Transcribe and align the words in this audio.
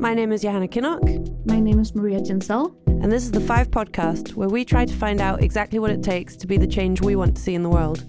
My 0.00 0.14
name 0.14 0.32
is 0.32 0.40
Johanna 0.40 0.66
Kinnock, 0.66 1.46
My 1.46 1.60
name 1.60 1.78
is 1.78 1.94
Maria 1.94 2.20
Jensel. 2.20 2.74
and 2.86 3.12
this 3.12 3.22
is 3.22 3.30
the 3.30 3.40
Five 3.40 3.70
Podcast, 3.70 4.32
where 4.34 4.48
we 4.48 4.64
try 4.64 4.86
to 4.86 4.94
find 4.94 5.20
out 5.20 5.42
exactly 5.42 5.78
what 5.78 5.90
it 5.90 6.02
takes 6.02 6.36
to 6.36 6.46
be 6.46 6.56
the 6.56 6.66
change 6.66 7.02
we 7.02 7.16
want 7.16 7.36
to 7.36 7.42
see 7.42 7.54
in 7.54 7.62
the 7.62 7.68
world. 7.68 8.06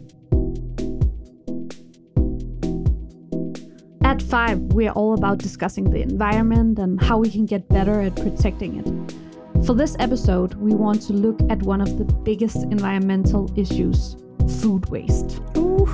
At 4.06 4.22
Five, 4.22 4.60
we 4.74 4.88
are 4.88 4.94
all 4.94 5.16
about 5.16 5.40
discussing 5.40 5.90
the 5.90 6.02
environment 6.02 6.80
and 6.80 7.02
how 7.04 7.18
we 7.18 7.30
can 7.30 7.46
get 7.46 7.68
better 7.68 8.00
at 8.00 8.16
protecting 8.16 8.78
it. 8.80 9.66
For 9.66 9.76
this 9.76 9.98
episode, 10.00 10.54
we 10.54 10.74
want 10.74 11.02
to 11.08 11.14
look 11.14 11.42
at 11.50 11.62
one 11.62 11.82
of 11.82 11.98
the 11.98 12.06
biggest 12.06 12.56
environmental 12.56 13.52
issues 13.60 14.16
food 14.62 14.90
waste. 14.90 15.42
Ooh. 15.58 15.88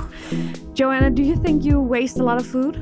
Joanna, 0.74 1.10
do 1.10 1.24
you 1.24 1.34
think 1.34 1.64
you 1.64 1.80
waste 1.80 2.18
a 2.20 2.22
lot 2.22 2.40
of 2.40 2.46
food? 2.46 2.78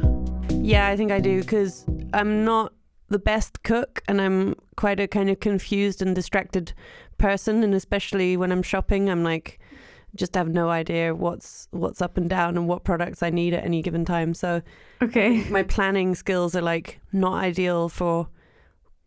Yeah, 0.51 0.87
I 0.89 0.97
think 0.99 1.11
I 1.13 1.21
do 1.21 1.41
because 1.41 1.87
I'm 2.13 2.45
not 2.45 2.73
the 3.09 3.19
best 3.19 3.63
cook 3.63 4.03
and 4.09 4.21
I'm 4.21 4.55
quite 4.77 4.99
a 5.01 5.07
kind 5.07 5.31
of 5.31 5.41
confused 5.41 6.03
and 6.03 6.15
distracted 6.15 6.73
person. 7.19 7.63
And 7.63 7.75
especially 7.75 8.37
when 8.37 8.51
I'm 8.53 8.63
shopping, 8.63 9.09
I'm 9.09 9.23
like, 9.23 9.59
just 10.15 10.35
have 10.35 10.49
no 10.49 10.71
idea 10.71 11.15
what's 11.15 11.69
what's 11.73 12.01
up 12.01 12.17
and 12.17 12.29
down 12.31 12.57
and 12.57 12.67
what 12.67 12.85
products 12.85 13.23
I 13.23 13.31
need 13.31 13.53
at 13.55 13.65
any 13.65 13.83
given 13.83 14.05
time. 14.05 14.35
So 14.35 14.63
Okay. 15.03 15.45
my 15.51 15.63
planning 15.63 16.15
skills 16.15 16.55
are 16.57 16.63
like 16.63 17.01
not 17.13 17.35
ideal 17.43 17.89
for 17.89 18.29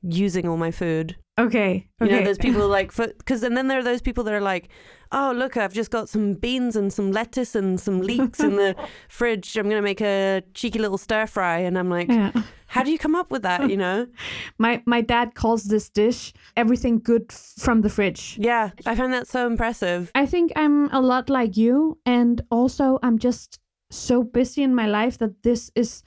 using 0.03 0.47
all 0.47 0.57
my 0.57 0.71
food. 0.71 1.15
Okay. 1.39 1.87
You 2.01 2.07
know, 2.07 2.23
there's 2.23 2.37
people 2.37 2.67
like, 2.77 2.93
because 2.95 3.43
and 3.43 3.55
then 3.55 3.67
there 3.67 3.79
are 3.79 3.83
those 3.83 4.01
people 4.01 4.23
that 4.25 4.33
are 4.33 4.41
like, 4.41 4.69
oh 5.11 5.33
look, 5.35 5.57
I've 5.57 5.73
just 5.73 5.89
got 5.89 6.09
some 6.09 6.33
beans 6.33 6.75
and 6.75 6.91
some 6.91 7.11
lettuce 7.11 7.55
and 7.55 7.79
some 7.79 8.01
leeks 8.01 8.39
in 8.39 8.55
the 8.55 8.75
fridge. 9.09 9.57
I'm 9.57 9.69
gonna 9.69 9.81
make 9.81 10.01
a 10.01 10.43
cheeky 10.53 10.79
little 10.79 10.97
stir 10.97 11.27
fry, 11.27 11.59
and 11.59 11.77
I'm 11.77 11.89
like, 11.89 12.09
yeah. 12.09 12.31
how 12.67 12.83
do 12.83 12.91
you 12.91 12.97
come 12.97 13.15
up 13.15 13.31
with 13.31 13.43
that? 13.43 13.69
You 13.69 13.77
know? 13.77 14.07
My 14.57 14.83
my 14.85 15.01
dad 15.01 15.35
calls 15.35 15.63
this 15.65 15.89
dish 15.89 16.33
everything 16.57 16.99
good 16.99 17.31
from 17.31 17.81
the 17.81 17.89
fridge. 17.89 18.37
Yeah, 18.39 18.71
I 18.85 18.95
find 18.95 19.13
that 19.13 19.27
so 19.27 19.47
impressive. 19.47 20.11
I 20.15 20.25
think 20.25 20.51
I'm 20.55 20.89
a 20.91 21.01
lot 21.01 21.29
like 21.29 21.55
you, 21.55 21.97
and 22.05 22.41
also 22.51 22.99
I'm 23.01 23.17
just 23.17 23.59
so 23.89 24.23
busy 24.23 24.61
in 24.63 24.75
my 24.75 24.87
life 24.87 25.17
that 25.19 25.43
this 25.43 25.71
is. 25.75 26.03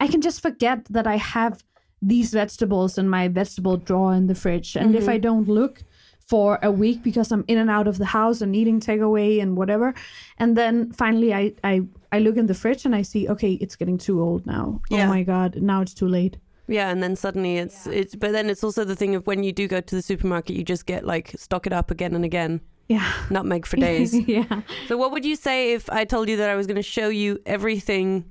I 0.00 0.06
can 0.06 0.20
just 0.20 0.40
forget 0.40 0.84
that 0.90 1.08
I 1.08 1.16
have 1.16 1.60
these 2.02 2.30
vegetables 2.32 2.98
in 2.98 3.08
my 3.08 3.28
vegetable 3.28 3.76
drawer 3.76 4.14
in 4.14 4.26
the 4.26 4.34
fridge, 4.34 4.76
and 4.76 4.94
if 4.94 5.04
Mhm. 5.04 5.08
I 5.14 5.18
don't 5.18 5.48
look 5.48 5.82
for 6.26 6.58
a 6.62 6.70
week 6.70 7.02
because 7.02 7.32
I'm 7.32 7.44
in 7.48 7.58
and 7.58 7.70
out 7.70 7.88
of 7.88 7.96
the 7.98 8.04
house 8.04 8.42
and 8.42 8.54
eating 8.54 8.80
takeaway 8.80 9.40
and 9.42 9.56
whatever, 9.56 9.94
and 10.38 10.56
then 10.56 10.92
finally 10.92 11.32
I 11.34 11.52
I 11.64 11.82
I 12.12 12.18
look 12.20 12.36
in 12.36 12.46
the 12.46 12.54
fridge 12.54 12.84
and 12.86 12.94
I 12.94 13.02
see 13.02 13.28
okay 13.28 13.52
it's 13.60 13.76
getting 13.76 13.98
too 13.98 14.20
old 14.22 14.46
now. 14.46 14.80
Yeah. 14.90 15.06
Oh 15.06 15.08
my 15.08 15.22
god, 15.22 15.56
now 15.62 15.80
it's 15.82 15.94
too 15.94 16.08
late. 16.08 16.36
Yeah, 16.70 16.90
and 16.90 17.02
then 17.02 17.16
suddenly 17.16 17.56
it's 17.56 17.86
it's. 17.86 18.14
But 18.14 18.32
then 18.32 18.50
it's 18.50 18.62
also 18.62 18.84
the 18.84 18.94
thing 18.96 19.14
of 19.14 19.26
when 19.26 19.42
you 19.42 19.52
do 19.52 19.66
go 19.66 19.80
to 19.80 19.94
the 19.96 20.02
supermarket, 20.02 20.54
you 20.56 20.62
just 20.64 20.84
get 20.86 21.04
like 21.06 21.32
stock 21.38 21.66
it 21.66 21.72
up 21.72 21.90
again 21.90 22.14
and 22.14 22.24
again, 22.26 22.60
Yeah. 22.88 23.10
nutmeg 23.30 23.64
for 23.66 23.76
days. 23.88 24.12
yeah. 24.28 24.60
So, 24.86 24.98
what 24.98 25.10
would 25.12 25.24
you 25.24 25.34
say 25.34 25.72
if 25.72 25.88
I 25.90 26.04
told 26.04 26.28
you 26.28 26.36
that 26.36 26.50
I 26.50 26.56
was 26.56 26.66
going 26.66 26.76
to 26.76 26.82
show 26.82 27.08
you 27.08 27.38
everything, 27.46 28.24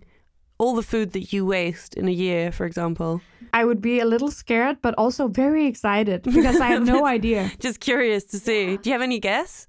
all 0.59 0.75
the 0.75 0.83
food 0.83 1.13
that 1.13 1.33
you 1.33 1.47
waste 1.47 1.95
in 1.95 2.07
a 2.07 2.11
year, 2.11 2.51
for 2.51 2.67
example? 2.67 3.21
I 3.53 3.65
would 3.65 3.81
be 3.81 3.99
a 3.99 4.05
little 4.05 4.31
scared, 4.31 4.77
but 4.81 4.93
also 4.97 5.27
very 5.27 5.65
excited 5.65 6.23
because 6.23 6.59
I 6.59 6.67
have 6.67 6.85
no 6.85 7.05
idea. 7.17 7.51
Just 7.59 7.79
curious 7.79 8.23
to 8.25 8.39
see. 8.39 8.77
Do 8.77 8.89
you 8.89 8.93
have 8.93 9.01
any 9.01 9.19
guess? 9.19 9.67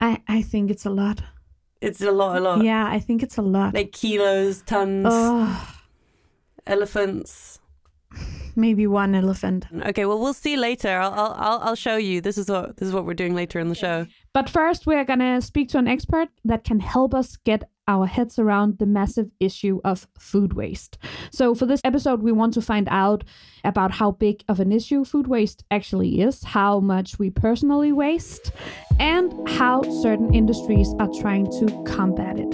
I, 0.00 0.22
I 0.28 0.42
think 0.42 0.70
it's 0.70 0.84
a 0.86 0.90
lot. 0.90 1.22
It's 1.80 2.00
a 2.00 2.10
lot, 2.10 2.36
a 2.36 2.40
lot. 2.40 2.64
Yeah, 2.64 2.86
I 2.86 2.98
think 2.98 3.22
it's 3.22 3.36
a 3.38 3.42
lot. 3.42 3.74
Like 3.74 3.92
kilos, 3.92 4.62
tons, 4.62 5.06
oh, 5.08 5.74
elephants. 6.66 7.60
maybe 8.56 8.86
one 8.86 9.14
elephant. 9.14 9.66
Okay, 9.86 10.04
well, 10.06 10.18
we'll 10.18 10.34
see 10.34 10.56
later. 10.56 10.98
I'll, 10.98 11.12
I'll, 11.12 11.34
I'll, 11.38 11.58
I'll 11.60 11.74
show 11.74 11.96
you. 11.96 12.20
This 12.20 12.38
is 12.38 12.48
what 12.48 12.76
this 12.76 12.88
is 12.88 12.94
what 12.94 13.04
we're 13.04 13.14
doing 13.14 13.34
later 13.34 13.58
in 13.58 13.68
the 13.68 13.74
show. 13.74 14.06
But 14.32 14.48
first, 14.48 14.86
we're 14.86 15.04
gonna 15.04 15.40
speak 15.40 15.68
to 15.70 15.78
an 15.78 15.88
expert 15.88 16.28
that 16.44 16.64
can 16.64 16.80
help 16.80 17.14
us 17.14 17.36
get 17.36 17.68
our 17.88 18.06
heads 18.06 18.38
around 18.38 18.78
the 18.78 18.86
massive 18.86 19.30
issue 19.40 19.80
of 19.84 20.06
food 20.18 20.52
waste. 20.52 20.98
So, 21.30 21.54
for 21.54 21.66
this 21.66 21.80
episode, 21.84 22.22
we 22.22 22.32
want 22.32 22.54
to 22.54 22.62
find 22.62 22.88
out 22.90 23.24
about 23.64 23.92
how 23.92 24.12
big 24.12 24.44
of 24.48 24.60
an 24.60 24.72
issue 24.72 25.04
food 25.04 25.26
waste 25.26 25.64
actually 25.70 26.20
is, 26.20 26.44
how 26.44 26.80
much 26.80 27.18
we 27.18 27.30
personally 27.30 27.92
waste, 27.92 28.52
and 28.98 29.48
how 29.48 29.82
certain 30.02 30.34
industries 30.34 30.92
are 30.98 31.10
trying 31.20 31.46
to 31.58 31.84
combat 31.86 32.38
it. 32.38 32.52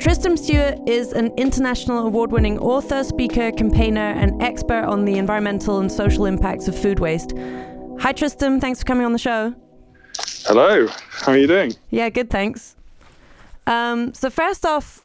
Tristram 0.00 0.36
Stuart 0.36 0.80
is 0.86 1.12
an 1.12 1.32
international 1.38 2.06
award 2.06 2.30
winning 2.30 2.58
author, 2.58 3.02
speaker, 3.04 3.50
campaigner, 3.52 4.12
and 4.12 4.42
expert 4.42 4.84
on 4.84 5.06
the 5.06 5.16
environmental 5.16 5.78
and 5.80 5.90
social 5.90 6.26
impacts 6.26 6.68
of 6.68 6.78
food 6.78 7.00
waste. 7.00 7.32
Hi, 8.00 8.12
Tristram. 8.12 8.60
Thanks 8.60 8.80
for 8.80 8.84
coming 8.84 9.06
on 9.06 9.12
the 9.12 9.18
show. 9.18 9.54
Hello, 10.44 10.86
how 10.88 11.32
are 11.32 11.38
you 11.38 11.46
doing? 11.46 11.72
Yeah, 11.90 12.10
good, 12.10 12.28
thanks. 12.28 12.73
Um, 13.66 14.12
so, 14.14 14.30
first 14.30 14.66
off, 14.66 15.04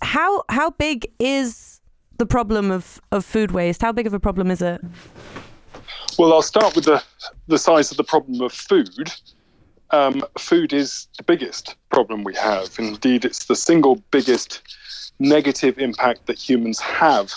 how, 0.00 0.44
how 0.48 0.70
big 0.70 1.10
is 1.18 1.80
the 2.18 2.26
problem 2.26 2.70
of, 2.70 3.00
of 3.12 3.24
food 3.24 3.52
waste? 3.52 3.82
How 3.82 3.92
big 3.92 4.06
of 4.06 4.14
a 4.14 4.20
problem 4.20 4.50
is 4.50 4.62
it? 4.62 4.80
Well, 6.18 6.32
I'll 6.32 6.42
start 6.42 6.74
with 6.74 6.84
the, 6.84 7.02
the 7.46 7.58
size 7.58 7.90
of 7.90 7.96
the 7.96 8.04
problem 8.04 8.40
of 8.40 8.52
food. 8.52 9.12
Um, 9.90 10.22
food 10.36 10.72
is 10.72 11.08
the 11.16 11.22
biggest 11.22 11.76
problem 11.90 12.24
we 12.24 12.34
have. 12.34 12.70
Indeed, 12.78 13.24
it's 13.24 13.46
the 13.46 13.56
single 13.56 14.02
biggest 14.10 14.62
negative 15.18 15.78
impact 15.78 16.26
that 16.26 16.38
humans 16.38 16.80
have 16.80 17.32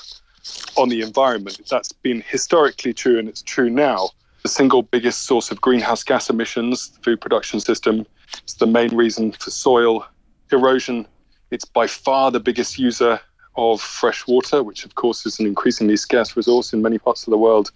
on 0.78 0.90
the 0.90 1.02
environment. 1.02 1.62
That's 1.70 1.92
been 1.92 2.24
historically 2.28 2.94
true 2.94 3.20
and 3.20 3.30
it's 3.30 3.42
true 3.42 3.70
now. 3.70 4.10
The 4.44 4.50
single 4.50 4.82
biggest 4.82 5.24
source 5.24 5.52
of 5.52 5.62
greenhouse 5.62 6.04
gas 6.04 6.30
emissions, 6.30 6.90
the 6.90 7.00
food 7.02 7.22
production 7.22 7.60
system, 7.60 8.06
it's 8.42 8.56
the 8.56 8.66
main 8.66 8.96
reason 8.96 9.32
for 9.34 9.52
soil 9.52 10.06
erosion. 10.54 11.08
It's 11.52 11.66
by 11.66 11.88
far 11.88 12.32
the 12.32 12.40
biggest 12.40 12.80
user 12.80 13.20
of 13.56 13.82
fresh 13.82 14.26
water, 14.28 14.64
which 14.64 14.86
of 14.86 14.96
course 14.96 15.26
is 15.26 15.40
an 15.40 15.46
increasingly 15.46 15.98
scarce 15.98 16.38
resource 16.38 16.74
in 16.74 16.82
many 16.82 16.98
parts 16.98 17.28
of 17.28 17.32
the 17.32 17.38
world. 17.38 17.72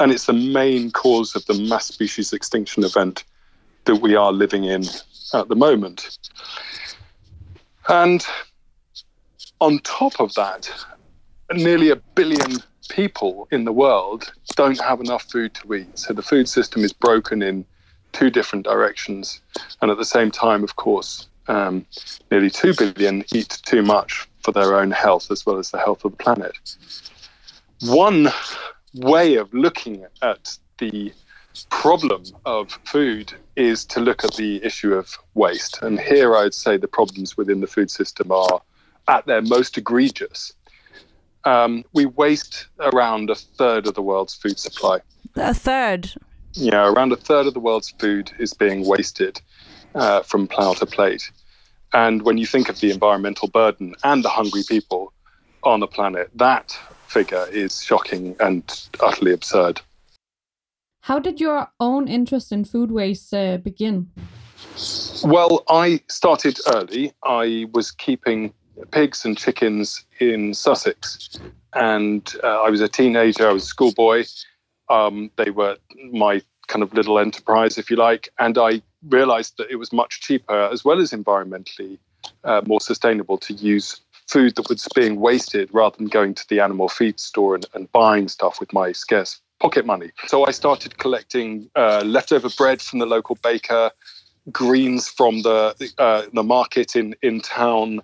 And 0.00 0.10
it's 0.10 0.26
the 0.26 0.32
main 0.32 0.90
cause 0.90 1.36
of 1.36 1.44
the 1.46 1.54
mass 1.54 1.86
species 1.86 2.32
extinction 2.32 2.82
event 2.84 3.24
that 3.84 3.96
we 3.96 4.16
are 4.16 4.32
living 4.32 4.64
in 4.64 4.84
at 5.34 5.48
the 5.48 5.56
moment. 5.56 6.18
And 7.88 8.24
on 9.60 9.78
top 9.80 10.20
of 10.20 10.34
that, 10.34 10.70
nearly 11.52 11.90
a 11.90 11.96
billion 11.96 12.62
people 12.88 13.48
in 13.50 13.64
the 13.64 13.72
world 13.72 14.32
don't 14.56 14.80
have 14.80 15.00
enough 15.00 15.22
food 15.24 15.54
to 15.54 15.74
eat. 15.74 15.98
So 15.98 16.12
the 16.12 16.22
food 16.22 16.48
system 16.48 16.84
is 16.84 16.92
broken 16.92 17.42
in 17.42 17.64
two 18.12 18.30
different 18.30 18.64
directions. 18.64 19.40
And 19.80 19.90
at 19.90 19.98
the 19.98 20.04
same 20.04 20.30
time, 20.30 20.62
of 20.62 20.76
course, 20.76 21.28
um, 21.48 21.86
nearly 22.30 22.50
2 22.50 22.74
billion 22.74 23.24
eat 23.34 23.58
too 23.64 23.82
much 23.82 24.28
for 24.40 24.52
their 24.52 24.78
own 24.78 24.90
health 24.90 25.30
as 25.30 25.46
well 25.46 25.58
as 25.58 25.70
the 25.70 25.78
health 25.78 26.04
of 26.04 26.12
the 26.12 26.22
planet. 26.22 26.76
One 27.80 28.28
way 28.94 29.36
of 29.36 29.52
looking 29.52 30.04
at 30.20 30.56
the 30.78 31.12
problem 31.70 32.24
of 32.46 32.78
food 32.84 33.32
is 33.56 33.84
to 33.84 34.00
look 34.00 34.24
at 34.24 34.34
the 34.34 34.64
issue 34.64 34.94
of 34.94 35.18
waste. 35.34 35.82
And 35.82 36.00
here 36.00 36.36
I'd 36.36 36.54
say 36.54 36.76
the 36.76 36.88
problems 36.88 37.36
within 37.36 37.60
the 37.60 37.66
food 37.66 37.90
system 37.90 38.30
are 38.30 38.60
at 39.08 39.26
their 39.26 39.42
most 39.42 39.76
egregious. 39.76 40.52
Um, 41.44 41.84
we 41.92 42.06
waste 42.06 42.66
around 42.80 43.30
a 43.30 43.34
third 43.34 43.86
of 43.86 43.94
the 43.94 44.02
world's 44.02 44.34
food 44.34 44.58
supply. 44.58 45.00
A 45.36 45.52
third. 45.52 46.12
Yeah, 46.54 46.88
around 46.88 47.12
a 47.12 47.16
third 47.16 47.46
of 47.46 47.54
the 47.54 47.60
world's 47.60 47.90
food 47.90 48.32
is 48.38 48.54
being 48.54 48.86
wasted 48.86 49.40
uh, 49.94 50.22
from 50.22 50.46
plough 50.46 50.74
to 50.74 50.86
plate. 50.86 51.30
And 51.92 52.22
when 52.22 52.38
you 52.38 52.46
think 52.46 52.68
of 52.68 52.80
the 52.80 52.90
environmental 52.90 53.48
burden 53.48 53.94
and 54.02 54.24
the 54.24 54.28
hungry 54.28 54.62
people 54.66 55.12
on 55.62 55.80
the 55.80 55.86
planet, 55.86 56.30
that 56.34 56.78
figure 57.06 57.46
is 57.52 57.82
shocking 57.82 58.34
and 58.40 58.88
utterly 59.00 59.32
absurd. 59.32 59.80
How 61.00 61.18
did 61.18 61.40
your 61.40 61.68
own 61.80 62.08
interest 62.08 62.52
in 62.52 62.64
food 62.64 62.90
waste 62.90 63.34
uh, 63.34 63.58
begin? 63.58 64.10
Well, 65.24 65.64
I 65.68 66.00
started 66.08 66.58
early. 66.72 67.12
I 67.24 67.66
was 67.72 67.90
keeping 67.90 68.54
pigs 68.92 69.24
and 69.24 69.36
chickens 69.36 70.04
in 70.20 70.54
Sussex, 70.54 71.38
and 71.74 72.32
uh, 72.42 72.62
I 72.62 72.70
was 72.70 72.80
a 72.80 72.88
teenager. 72.88 73.48
I 73.48 73.52
was 73.52 73.64
a 73.64 73.66
schoolboy. 73.66 74.24
Um, 74.88 75.30
they 75.36 75.50
were 75.50 75.76
my 76.12 76.40
kind 76.68 76.82
of 76.82 76.92
little 76.94 77.18
enterprise, 77.18 77.78
if 77.78 77.90
you 77.90 77.96
like, 77.96 78.30
and 78.38 78.56
I 78.58 78.82
realized 79.08 79.56
that 79.56 79.70
it 79.70 79.76
was 79.76 79.92
much 79.92 80.20
cheaper, 80.20 80.68
as 80.72 80.84
well 80.84 81.00
as 81.00 81.12
environmentally 81.12 81.98
uh, 82.44 82.62
more 82.66 82.80
sustainable, 82.80 83.38
to 83.38 83.52
use 83.54 84.00
food 84.26 84.54
that 84.56 84.68
was 84.68 84.86
being 84.94 85.20
wasted 85.20 85.68
rather 85.72 85.96
than 85.96 86.06
going 86.06 86.34
to 86.34 86.48
the 86.48 86.60
animal 86.60 86.88
feed 86.88 87.20
store 87.20 87.54
and, 87.54 87.66
and 87.74 87.90
buying 87.92 88.28
stuff 88.28 88.60
with 88.60 88.72
my 88.72 88.92
scarce 88.92 89.40
pocket 89.60 89.84
money. 89.84 90.10
So 90.26 90.46
I 90.46 90.52
started 90.52 90.98
collecting 90.98 91.68
uh, 91.76 92.02
leftover 92.04 92.48
bread 92.56 92.80
from 92.80 93.00
the 93.00 93.06
local 93.06 93.36
baker, 93.42 93.90
greens 94.50 95.08
from 95.08 95.42
the 95.42 95.92
uh, 95.98 96.22
the 96.32 96.42
market 96.42 96.96
in 96.96 97.14
in 97.22 97.40
town, 97.40 98.02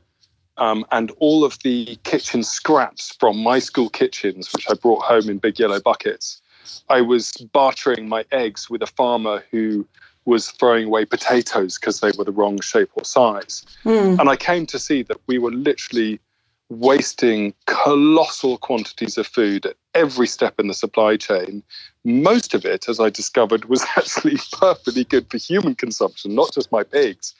Um, 0.59 0.85
and 0.91 1.13
all 1.21 1.45
of 1.45 1.57
the 1.63 1.97
kitchen 2.03 2.43
scraps 2.43 3.15
from 3.21 3.37
my 3.39 3.61
school 3.61 3.89
kitchens, 3.91 4.53
which 4.53 4.67
I 4.69 4.75
brought 4.75 5.03
home 5.05 5.31
in 5.31 5.39
big 5.39 5.61
yellow 5.61 5.81
buckets, 5.81 6.43
I 6.89 7.01
was 7.01 7.33
bartering 7.53 8.09
my 8.09 8.25
eggs 8.33 8.69
with 8.71 8.83
a 8.83 8.87
farmer 8.87 9.43
who 9.51 9.87
was 10.25 10.51
throwing 10.51 10.87
away 10.87 11.05
potatoes 11.05 11.79
because 11.79 12.01
they 12.01 12.11
were 12.17 12.25
the 12.25 12.33
wrong 12.33 12.61
shape 12.61 12.91
or 12.95 13.05
size. 13.05 13.65
Mm. 13.85 14.21
And 14.21 14.29
I 14.29 14.37
came 14.37 14.67
to 14.67 14.79
see 14.79 15.03
that 15.05 15.19
we 15.27 15.39
were 15.39 15.51
literally 15.51 16.21
wasting 16.69 17.55
colossal 17.67 18.59
quantities 18.59 19.17
of 19.17 19.27
food 19.27 19.65
at 19.65 19.77
every 19.95 20.27
step 20.27 20.61
in 20.61 20.69
the 20.69 20.75
supply 20.75 21.17
chain. 21.17 21.63
Most 22.05 22.53
of 22.53 22.67
it, 22.67 22.89
as 22.89 23.01
I 23.01 23.09
discovered, 23.09 23.65
was 23.67 23.83
actually 23.97 24.39
perfectly 24.53 25.05
good 25.05 25.31
for 25.31 25.39
human 25.39 25.75
consumption, 25.75 26.35
not 26.35 26.53
just 26.53 26.71
my 26.71 26.83
pigs. 26.83 27.35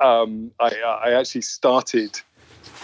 Um, 0.00 0.50
I, 0.60 0.70
I, 0.80 1.12
actually 1.12 1.42
started 1.42 2.18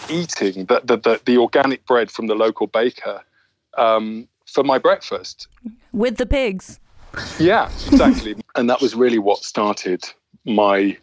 eating 0.07 0.65
the, 0.65 0.81
the, 0.83 0.97
the, 0.97 1.21
the, 1.25 1.37
organic 1.39 1.83
bread 1.87 2.11
from 2.11 2.27
the 2.27 2.35
local 2.35 2.67
baker 2.67 3.23
um, 3.75 4.27
for 4.47 4.63
my 4.63 4.77
breakfast. 4.77 5.47
With 5.93 6.17
the 6.17 6.25
pigs? 6.25 6.79
Yeah, 7.39 7.69
exactly. 7.87 8.35
and 8.55 8.69
that 8.69 8.81
was 8.81 8.95
really 8.95 9.19
what 9.19 9.43
started 9.43 10.03
my 10.45 10.97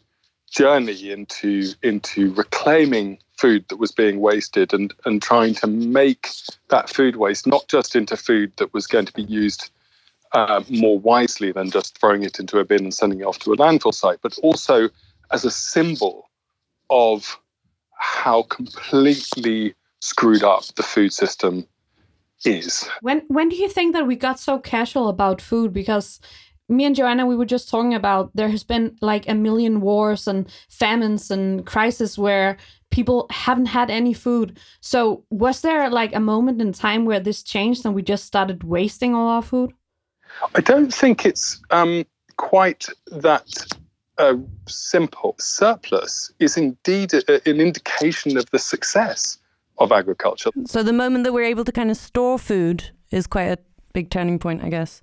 journey 0.50 1.10
into 1.10 1.72
into 1.82 2.32
reclaiming 2.34 3.18
food 3.36 3.64
that 3.68 3.76
was 3.76 3.90
being 3.90 4.20
wasted 4.20 4.72
and 4.72 4.94
and 5.04 5.20
trying 5.20 5.52
to 5.52 5.66
make 5.66 6.28
that 6.68 6.88
food 6.88 7.16
waste 7.16 7.44
not 7.44 7.66
just 7.66 7.96
into 7.96 8.16
food 8.16 8.52
that 8.58 8.72
was 8.72 8.86
going 8.86 9.04
to 9.04 9.12
be 9.12 9.24
used 9.24 9.70
uh, 10.34 10.62
more 10.68 10.98
wisely 10.98 11.52
than 11.52 11.70
just 11.70 11.98
throwing 11.98 12.24
it 12.24 12.38
into 12.38 12.58
a 12.58 12.64
bin 12.64 12.82
and 12.82 12.92
sending 12.92 13.20
it 13.20 13.24
off 13.24 13.38
to 13.38 13.52
a 13.52 13.56
landfill 13.56 13.94
site, 13.94 14.18
but 14.20 14.36
also 14.42 14.90
as 15.32 15.44
a 15.44 15.50
symbol 15.50 16.28
of 16.90 17.40
how 17.98 18.42
completely 18.42 19.74
screwed 20.00 20.42
up 20.42 20.64
the 20.74 20.82
food 20.82 21.12
system 21.12 21.66
is. 22.46 22.88
When 23.00 23.22
when 23.28 23.48
do 23.48 23.56
you 23.56 23.68
think 23.68 23.94
that 23.94 24.06
we 24.06 24.16
got 24.16 24.38
so 24.38 24.58
casual 24.58 25.08
about 25.08 25.40
food? 25.40 25.72
Because 25.72 26.20
me 26.68 26.84
and 26.84 26.96
Joanna, 26.96 27.26
we 27.26 27.36
were 27.36 27.44
just 27.44 27.68
talking 27.68 27.94
about 27.94 28.30
there 28.34 28.48
has 28.48 28.64
been 28.64 28.96
like 29.00 29.28
a 29.28 29.34
million 29.34 29.80
wars 29.80 30.26
and 30.26 30.48
famines 30.68 31.30
and 31.30 31.66
crises 31.66 32.18
where 32.18 32.56
people 32.90 33.26
haven't 33.30 33.66
had 33.66 33.90
any 33.90 34.14
food. 34.14 34.58
So 34.80 35.24
was 35.30 35.60
there 35.60 35.90
like 35.90 36.14
a 36.14 36.20
moment 36.20 36.60
in 36.60 36.72
time 36.72 37.04
where 37.04 37.20
this 37.20 37.42
changed 37.42 37.84
and 37.84 37.94
we 37.94 38.02
just 38.02 38.24
started 38.24 38.64
wasting 38.64 39.14
all 39.14 39.28
our 39.28 39.42
food? 39.42 39.72
I 40.54 40.60
don't 40.60 40.92
think 40.92 41.26
it's 41.26 41.60
um, 41.70 42.04
quite 42.36 42.86
that 43.08 43.46
uh, 44.18 44.36
simple. 44.66 45.34
Surplus 45.38 46.32
is 46.38 46.56
indeed 46.56 47.12
a, 47.14 47.48
an 47.48 47.60
indication 47.60 48.36
of 48.36 48.48
the 48.50 48.58
success 48.58 49.38
of 49.78 49.92
agriculture. 49.92 50.50
So 50.66 50.82
the 50.82 50.92
moment 50.92 51.24
that 51.24 51.32
we're 51.32 51.44
able 51.44 51.64
to 51.64 51.72
kind 51.72 51.90
of 51.90 51.96
store 51.96 52.38
food 52.38 52.90
is 53.10 53.26
quite 53.26 53.44
a 53.44 53.58
big 53.92 54.10
turning 54.10 54.38
point, 54.38 54.62
I 54.62 54.68
guess. 54.68 55.02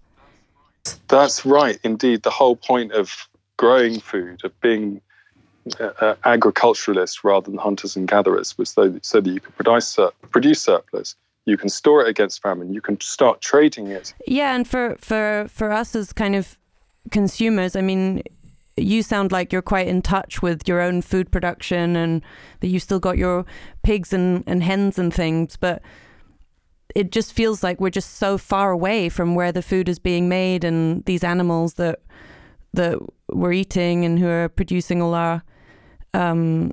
That's 1.08 1.46
right, 1.46 1.80
indeed. 1.84 2.24
The 2.24 2.30
whole 2.30 2.56
point 2.56 2.92
of 2.94 3.28
growing 3.58 4.00
food, 4.00 4.44
of 4.44 4.60
being 4.62 5.02
uh, 5.80 6.16
agriculturalists 6.26 7.24
rather 7.24 7.50
than 7.50 7.60
hunters 7.60 7.96
and 7.96 8.08
gatherers, 8.08 8.58
was 8.58 8.70
so, 8.70 8.98
so 9.02 9.22
that 9.22 9.30
you 9.30 9.40
could 9.40 9.56
produce, 9.56 10.00
produce 10.32 10.62
surplus. 10.62 11.16
You 11.46 11.58
can 11.58 11.70
store 11.70 12.02
it 12.04 12.08
against 12.08 12.42
famine. 12.42 12.74
You 12.74 12.82
can 12.82 13.00
start 13.02 13.42
trading 13.42 13.88
it. 13.88 14.14
Yeah, 14.28 14.56
and 14.56 14.68
for 14.68 14.96
for 15.00 15.48
for 15.50 15.72
us 15.72 15.96
as 15.96 16.14
kind 16.14 16.36
of 16.36 16.58
consumers, 17.10 17.76
I 17.76 17.82
mean, 17.82 18.22
you 18.78 19.04
sound 19.04 19.32
like 19.32 19.52
you're 19.52 19.62
quite 19.62 19.88
in 19.88 20.02
touch 20.02 20.42
with 20.42 20.68
your 20.68 20.82
own 20.82 21.02
food 21.02 21.32
production 21.32 21.96
and 21.96 22.22
that 22.62 22.68
you've 22.68 22.84
still 22.84 23.00
got 23.00 23.18
your 23.18 23.46
pigs 23.84 24.14
and, 24.14 24.44
and 24.48 24.64
hens 24.64 24.98
and 24.98 25.14
things, 25.14 25.58
but 25.58 25.82
it 26.96 27.12
just 27.12 27.34
feels 27.34 27.64
like 27.64 27.80
we're 27.80 27.90
just 27.90 28.18
so 28.18 28.38
far 28.38 28.72
away 28.72 29.10
from 29.10 29.36
where 29.36 29.52
the 29.52 29.62
food 29.62 29.88
is 29.88 30.00
being 30.00 30.28
made 30.28 30.64
and 30.64 31.04
these 31.06 31.24
animals 31.24 31.76
that 31.76 32.00
that 32.74 32.98
we're 33.30 33.52
eating 33.52 34.06
and 34.06 34.18
who 34.18 34.28
are 34.28 34.50
producing 34.50 35.02
all 35.02 35.14
our 35.14 35.44
um, 36.14 36.72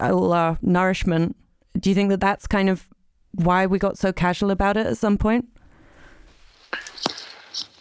all 0.00 0.32
our 0.32 0.58
nourishment. 0.62 1.36
Do 1.78 1.90
you 1.90 1.94
think 1.94 2.10
that 2.10 2.20
that's 2.20 2.46
kind 2.46 2.68
of 2.68 2.88
why 3.32 3.66
we 3.66 3.78
got 3.78 3.98
so 3.98 4.12
casual 4.12 4.50
about 4.50 4.76
it 4.76 4.86
at 4.86 4.98
some 4.98 5.18
point? 5.18 5.46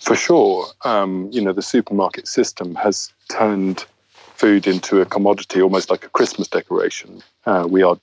For 0.01 0.15
sure, 0.15 0.65
um, 0.83 1.29
you 1.31 1.41
know 1.41 1.53
the 1.53 1.61
supermarket 1.61 2.27
system 2.27 2.73
has 2.73 3.13
turned 3.29 3.85
food 4.33 4.65
into 4.65 4.99
a 4.99 5.05
commodity, 5.05 5.61
almost 5.61 5.91
like 5.91 6.03
a 6.03 6.09
Christmas 6.09 6.47
decoration. 6.47 7.21
Uh, 7.45 7.67
we 7.69 7.83
are 7.83 7.97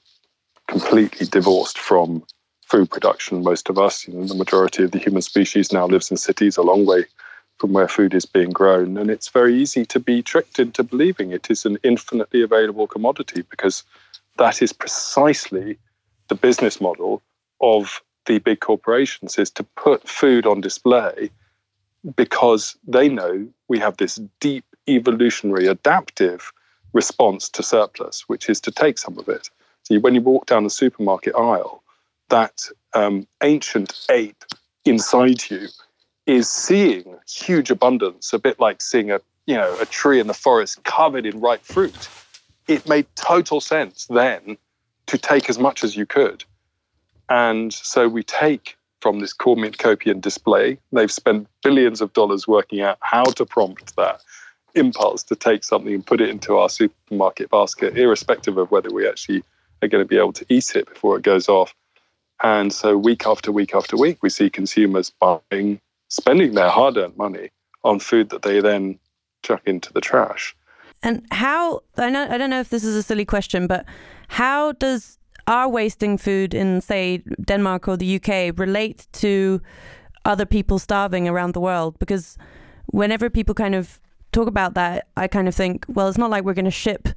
completely 0.68 1.26
divorced 1.26 1.76
from 1.76 2.22
food 2.62 2.88
production. 2.88 3.42
Most 3.42 3.68
of 3.68 3.78
us, 3.78 4.06
you 4.06 4.14
know, 4.14 4.24
the 4.24 4.36
majority 4.36 4.84
of 4.84 4.92
the 4.92 4.98
human 5.00 5.22
species 5.22 5.72
now 5.72 5.88
lives 5.88 6.08
in 6.12 6.16
cities, 6.16 6.56
a 6.56 6.62
long 6.62 6.86
way 6.86 7.04
from 7.58 7.72
where 7.72 7.88
food 7.88 8.14
is 8.14 8.24
being 8.26 8.50
grown, 8.50 8.96
and 8.96 9.10
it's 9.10 9.28
very 9.28 9.60
easy 9.60 9.84
to 9.86 9.98
be 9.98 10.22
tricked 10.22 10.60
into 10.60 10.84
believing 10.84 11.32
it 11.32 11.50
is 11.50 11.66
an 11.66 11.78
infinitely 11.82 12.42
available 12.42 12.86
commodity 12.86 13.42
because 13.50 13.82
that 14.36 14.62
is 14.62 14.72
precisely 14.72 15.76
the 16.28 16.36
business 16.36 16.80
model 16.80 17.22
of 17.60 18.00
the 18.26 18.38
big 18.38 18.60
corporations 18.60 19.36
is 19.36 19.50
to 19.50 19.64
put 19.64 20.08
food 20.08 20.46
on 20.46 20.60
display 20.60 21.30
because 22.16 22.76
they 22.86 23.08
know 23.08 23.46
we 23.68 23.78
have 23.78 23.96
this 23.96 24.20
deep 24.40 24.64
evolutionary 24.88 25.66
adaptive 25.66 26.52
response 26.92 27.48
to 27.50 27.62
surplus, 27.62 28.28
which 28.28 28.48
is 28.48 28.60
to 28.60 28.70
take 28.70 28.98
some 28.98 29.18
of 29.18 29.28
it. 29.28 29.50
So 29.82 29.98
when 30.00 30.14
you 30.14 30.20
walk 30.20 30.46
down 30.46 30.64
the 30.64 30.70
supermarket 30.70 31.34
aisle, 31.34 31.82
that 32.28 32.68
um, 32.94 33.26
ancient 33.42 34.06
ape 34.10 34.44
inside 34.84 35.50
you 35.50 35.68
is 36.26 36.50
seeing 36.50 37.16
huge 37.26 37.70
abundance, 37.70 38.32
a 38.32 38.38
bit 38.38 38.60
like 38.60 38.80
seeing 38.82 39.10
a 39.10 39.20
you 39.46 39.56
know 39.56 39.78
a 39.80 39.86
tree 39.86 40.20
in 40.20 40.26
the 40.26 40.34
forest 40.34 40.82
covered 40.84 41.24
in 41.24 41.40
ripe 41.40 41.64
fruit. 41.64 42.08
It 42.66 42.86
made 42.86 43.06
total 43.16 43.60
sense 43.60 44.06
then 44.06 44.58
to 45.06 45.16
take 45.16 45.48
as 45.48 45.58
much 45.58 45.82
as 45.82 45.96
you 45.96 46.04
could, 46.04 46.44
and 47.30 47.72
so 47.72 48.08
we 48.08 48.22
take 48.22 48.76
from 49.00 49.20
this 49.20 49.32
cornucopian 49.32 50.20
display. 50.20 50.78
They've 50.92 51.10
spent 51.10 51.48
billions 51.62 52.00
of 52.00 52.12
dollars 52.12 52.48
working 52.48 52.80
out 52.80 52.98
how 53.00 53.24
to 53.24 53.46
prompt 53.46 53.96
that 53.96 54.20
impulse 54.74 55.22
to 55.24 55.36
take 55.36 55.64
something 55.64 55.94
and 55.94 56.06
put 56.06 56.20
it 56.20 56.28
into 56.28 56.56
our 56.56 56.68
supermarket 56.68 57.50
basket, 57.50 57.96
irrespective 57.96 58.58
of 58.58 58.70
whether 58.70 58.90
we 58.90 59.08
actually 59.08 59.42
are 59.82 59.88
going 59.88 60.04
to 60.04 60.08
be 60.08 60.18
able 60.18 60.32
to 60.32 60.46
eat 60.48 60.74
it 60.74 60.88
before 60.88 61.16
it 61.16 61.22
goes 61.22 61.48
off. 61.48 61.74
And 62.42 62.72
so, 62.72 62.96
week 62.96 63.26
after 63.26 63.50
week 63.50 63.74
after 63.74 63.96
week, 63.96 64.22
we 64.22 64.30
see 64.30 64.48
consumers 64.48 65.10
buying, 65.10 65.80
spending 66.08 66.54
their 66.54 66.68
hard 66.68 66.96
earned 66.96 67.16
money 67.16 67.50
on 67.82 67.98
food 67.98 68.30
that 68.30 68.42
they 68.42 68.60
then 68.60 68.98
chuck 69.42 69.62
into 69.66 69.92
the 69.92 70.00
trash. 70.00 70.54
And 71.02 71.26
how, 71.30 71.82
I, 71.96 72.10
know, 72.10 72.28
I 72.28 72.38
don't 72.38 72.50
know 72.50 72.60
if 72.60 72.70
this 72.70 72.84
is 72.84 72.96
a 72.96 73.02
silly 73.02 73.24
question, 73.24 73.66
but 73.66 73.84
how 74.28 74.72
does 74.72 75.18
our 75.48 75.68
wasting 75.68 76.18
food 76.18 76.54
in, 76.54 76.80
say, 76.80 77.22
Denmark 77.44 77.88
or 77.88 77.96
the 77.96 78.16
UK 78.16 78.56
relate 78.58 79.08
to 79.14 79.60
other 80.24 80.46
people 80.46 80.78
starving 80.78 81.26
around 81.26 81.54
the 81.54 81.60
world? 81.60 81.98
Because 81.98 82.38
whenever 82.86 83.28
people 83.28 83.54
kind 83.54 83.74
of 83.74 83.98
talk 84.30 84.46
about 84.46 84.74
that, 84.74 85.08
I 85.16 85.26
kind 85.26 85.48
of 85.48 85.54
think, 85.54 85.86
well, 85.88 86.08
it's 86.08 86.18
not 86.18 86.30
like 86.30 86.44
we're 86.44 86.54
going 86.54 86.64
to 86.66 86.70
ship 86.70 87.08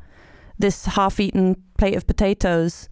this 0.57 0.85
half-eaten 0.85 1.61
plate 1.77 1.95
of 1.95 2.07
potatoes 2.07 2.89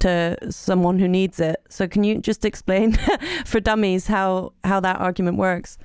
to 0.00 0.36
someone 0.50 0.98
who 0.98 1.06
needs 1.06 1.38
it. 1.38 1.62
So 1.68 1.86
can 1.86 2.02
you 2.02 2.18
just 2.18 2.44
explain 2.44 2.98
for 3.44 3.60
dummies 3.60 4.08
how 4.08 4.52
how 4.64 4.80
that 4.80 5.00
argument 5.00 5.38
works? 5.38 5.78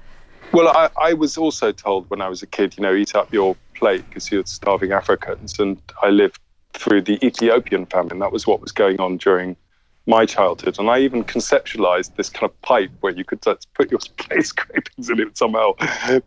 Well, 0.54 0.70
I, 0.70 0.90
I 1.00 1.14
was 1.14 1.38
also 1.38 1.72
told 1.72 2.10
when 2.10 2.22
I 2.22 2.30
was 2.30 2.42
a 2.42 2.48
kid, 2.48 2.78
you 2.78 2.82
know, 2.82 2.96
eat 2.96 3.14
up 3.16 3.32
your 3.34 3.56
plate 3.76 4.04
because 4.08 4.32
you're 4.32 4.46
starving 4.46 4.92
Africans, 4.92 5.60
and 5.60 5.80
I 6.02 6.10
lived 6.10 6.40
through 6.78 7.02
the 7.02 7.24
Ethiopian 7.26 7.86
famine. 7.86 8.20
That 8.20 8.32
was 8.32 8.48
what 8.48 8.62
was 8.62 8.72
going 8.72 9.00
on 9.00 9.18
during 9.18 9.56
my 10.08 10.26
childhood. 10.26 10.80
And 10.80 10.90
I 10.90 11.00
even 11.00 11.24
conceptualized 11.24 12.16
this 12.16 12.30
kind 12.30 12.50
of 12.50 12.62
pipe 12.62 12.92
where 13.02 13.14
you 13.14 13.26
could 13.26 13.42
put 13.42 13.92
your 13.92 14.00
plate 14.18 14.46
scrapings 14.46 15.10
in 15.10 15.20
it 15.20 15.26
would 15.26 15.38
somehow 15.38 15.74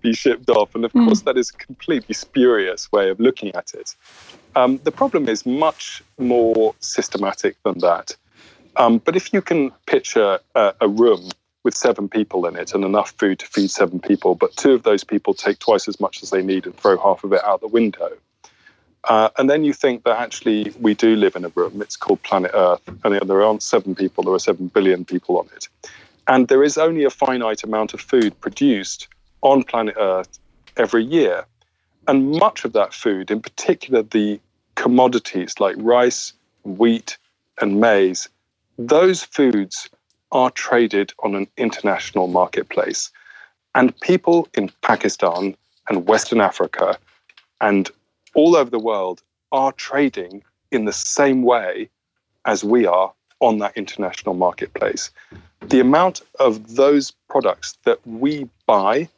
be 0.03 0.13
shipped 0.13 0.49
off. 0.51 0.75
And 0.75 0.85
of 0.85 0.93
mm. 0.93 1.07
course, 1.07 1.23
that 1.23 1.39
is 1.39 1.51
a 1.51 1.55
completely 1.55 2.15
spurious 2.15 2.93
way 2.93 3.09
of 3.09 3.19
looking 3.19 3.55
at 3.55 3.73
it. 3.75 3.97
Um, 4.55 4.79
the 4.85 4.93
problem 4.93 5.29
is 5.29 5.47
much 5.47 6.03
more 6.19 6.75
systematic 6.81 7.57
than 7.65 7.79
that. 7.79 8.17
Um, 8.77 8.99
but 8.99 9.17
if 9.17 9.33
you 9.33 9.43
can 9.43 9.71
picture 9.87 10.39
a, 10.55 10.75
a 10.81 10.89
room 10.89 11.31
with 11.65 11.75
seven 11.75 12.09
people 12.09 12.47
in 12.47 12.57
it 12.57 12.75
and 12.75 12.85
enough 12.85 13.13
food 13.19 13.39
to 13.41 13.47
feed 13.47 13.71
seven 13.71 14.01
people, 14.01 14.35
but 14.35 14.57
two 14.57 14.73
of 14.73 14.83
those 14.83 15.05
people 15.05 15.35
take 15.35 15.59
twice 15.59 15.89
as 15.89 16.01
much 16.01 16.23
as 16.23 16.31
they 16.31 16.43
need 16.43 16.67
and 16.67 16.77
throw 16.77 16.99
half 16.99 17.25
of 17.25 17.33
it 17.33 17.45
out 17.45 17.61
the 17.61 17.69
window, 17.69 18.11
uh, 19.05 19.31
and 19.39 19.49
then 19.49 19.65
you 19.65 19.73
think 19.73 20.05
that 20.05 20.19
actually 20.19 20.73
we 20.81 20.95
do 20.95 21.17
live 21.17 21.35
in 21.37 21.45
a 21.45 21.49
room. 21.51 21.81
It's 21.81 21.97
called 21.97 22.23
planet 22.23 22.51
Earth, 22.55 22.83
and 23.05 23.19
there 23.29 23.43
aren't 23.43 23.63
seven 23.63 23.95
people, 23.95 24.25
there 24.25 24.35
are 24.35 24.39
seven 24.39 24.69
billion 24.69 25.05
people 25.05 25.39
on 25.39 25.49
it. 25.57 25.69
And 26.29 26.49
there 26.49 26.63
is 26.63 26.77
only 26.77 27.05
a 27.05 27.11
finite 27.11 27.65
amount 27.65 27.95
of 27.95 28.01
food 28.01 28.39
produced 28.41 29.09
on 29.41 29.63
planet 29.65 29.97
Earth 29.99 30.39
every 30.77 31.05
year. 31.05 31.45
And 32.09 32.33
much 32.33 32.65
of 32.65 32.73
that 32.75 32.93
food, 32.93 33.31
in 33.31 33.41
particular 33.41 34.03
the 34.03 34.41
commodities 34.75 35.61
like 35.61 35.77
rice, 35.79 36.33
wheat, 36.65 37.17
and 37.61 37.81
maize, 37.81 38.29
those 38.79 39.23
foods 39.23 39.89
are 40.33 40.51
traded 40.51 41.13
on 41.23 41.35
an 41.35 41.47
international 41.57 42.27
marketplace. 42.27 43.11
And 43.75 43.99
people 44.01 44.49
in 44.55 44.71
Pakistan 44.83 45.57
and 45.89 46.07
Western 46.07 46.41
Africa 46.41 46.99
and 47.61 47.91
all 48.35 48.57
over 48.57 48.71
the 48.71 48.79
world 48.79 49.23
are 49.53 49.73
trading 49.73 50.43
in 50.71 50.85
the 50.85 50.93
same 50.93 51.43
way 51.43 51.89
as 52.45 52.63
we 52.65 52.87
are 52.87 53.13
on 53.41 53.59
that 53.59 53.77
international 53.77 54.35
marketplace. 54.35 55.11
The 55.69 55.81
amount 55.81 56.23
of 56.39 56.77
those 56.77 57.11
products 57.29 57.77
that 57.85 57.99
we 58.07 58.49
buy, 58.67 59.09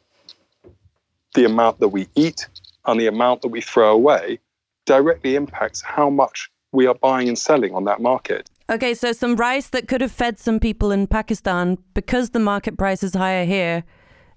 the 1.35 1.45
amount 1.45 1.79
that 1.79 1.89
we 1.89 2.07
eat, 2.15 2.47
and 2.85 2.99
the 2.99 3.07
amount 3.07 3.41
that 3.41 3.49
we 3.49 3.61
throw 3.61 3.93
away 3.93 4.39
directly 4.85 5.35
impacts 5.35 5.81
how 5.81 6.09
much 6.09 6.49
we 6.71 6.87
are 6.87 6.95
buying 6.95 7.27
and 7.27 7.37
selling 7.37 7.73
on 7.73 7.85
that 7.85 8.01
market. 8.01 8.49
Okay, 8.69 8.93
so 8.93 9.11
some 9.11 9.35
rice 9.35 9.67
that 9.69 9.87
could 9.87 10.01
have 10.01 10.11
fed 10.11 10.39
some 10.39 10.59
people 10.59 10.91
in 10.91 11.05
Pakistan, 11.07 11.77
because 11.93 12.31
the 12.31 12.39
market 12.39 12.77
price 12.77 13.03
is 13.03 13.13
higher 13.13 13.45
here, 13.45 13.83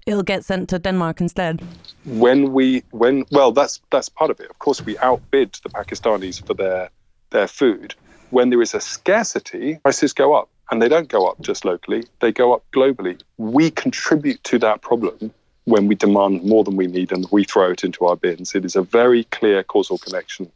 it'll 0.07 0.23
get 0.23 0.45
sent 0.45 0.69
to 0.69 0.79
Denmark 0.79 1.21
instead. 1.21 1.63
When 2.05 2.53
we, 2.53 2.83
when 2.93 3.25
well, 3.31 3.53
that's 3.53 3.81
that's 3.91 4.09
part 4.09 4.31
of 4.31 4.41
it. 4.41 4.49
Of 4.49 4.59
course, 4.61 4.81
we 4.85 4.97
outbid 4.99 5.59
the 5.63 5.69
Pakistanis 5.69 6.45
for 6.47 6.55
their 6.55 6.91
their 7.31 7.49
food. 7.49 7.95
When 8.31 8.51
there 8.51 8.63
is 8.63 8.75
a 8.75 8.81
scarcity, 8.81 9.79
prices 9.83 10.13
go 10.13 10.35
up, 10.35 10.49
and 10.71 10.81
they 10.81 10.89
don't 10.89 11.09
go 11.09 11.27
up 11.27 11.41
just 11.41 11.65
locally; 11.65 12.05
they 12.21 12.33
go 12.33 12.55
up 12.55 12.65
globally. 12.73 13.21
We 13.37 13.71
contribute 13.71 14.43
to 14.45 14.59
that 14.61 14.81
problem 14.81 15.33
when 15.65 15.89
we 15.89 15.97
demand 15.97 16.45
more 16.45 16.63
than 16.63 16.77
we 16.77 16.87
need 16.87 17.11
and 17.11 17.27
we 17.33 17.43
throw 17.43 17.73
it 17.73 17.83
into 17.83 18.07
our 18.07 18.15
bins. 18.15 18.55
It 18.55 18.65
is 18.65 18.77
a 18.77 18.83
very 18.83 19.25
clear 19.25 19.65
causal 19.65 19.99
connection. 19.99 20.49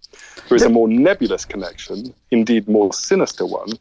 There 0.49 0.55
is 0.55 0.63
a 0.63 0.69
more 0.69 0.87
nebulous 0.87 1.45
connection, 1.45 2.15
indeed 2.31 2.69
more 2.69 2.93
sinister 2.93 3.45
one, 3.45 3.73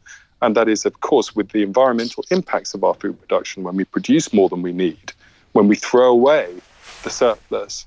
and 0.42 0.56
that 0.56 0.68
is, 0.68 0.84
of 0.84 1.02
course, 1.02 1.36
with 1.36 1.50
the 1.50 1.62
environmental 1.62 2.24
impacts 2.32 2.74
of 2.74 2.82
our 2.82 2.94
food 2.94 3.20
production. 3.20 3.62
When 3.62 3.76
we 3.76 3.84
produce 3.84 4.32
more 4.32 4.48
than 4.48 4.60
we 4.60 4.72
need, 4.72 5.12
when 5.52 5.68
we 5.68 5.76
throw 5.76 6.10
away 6.10 6.54
the 7.02 7.10
surplus, 7.10 7.86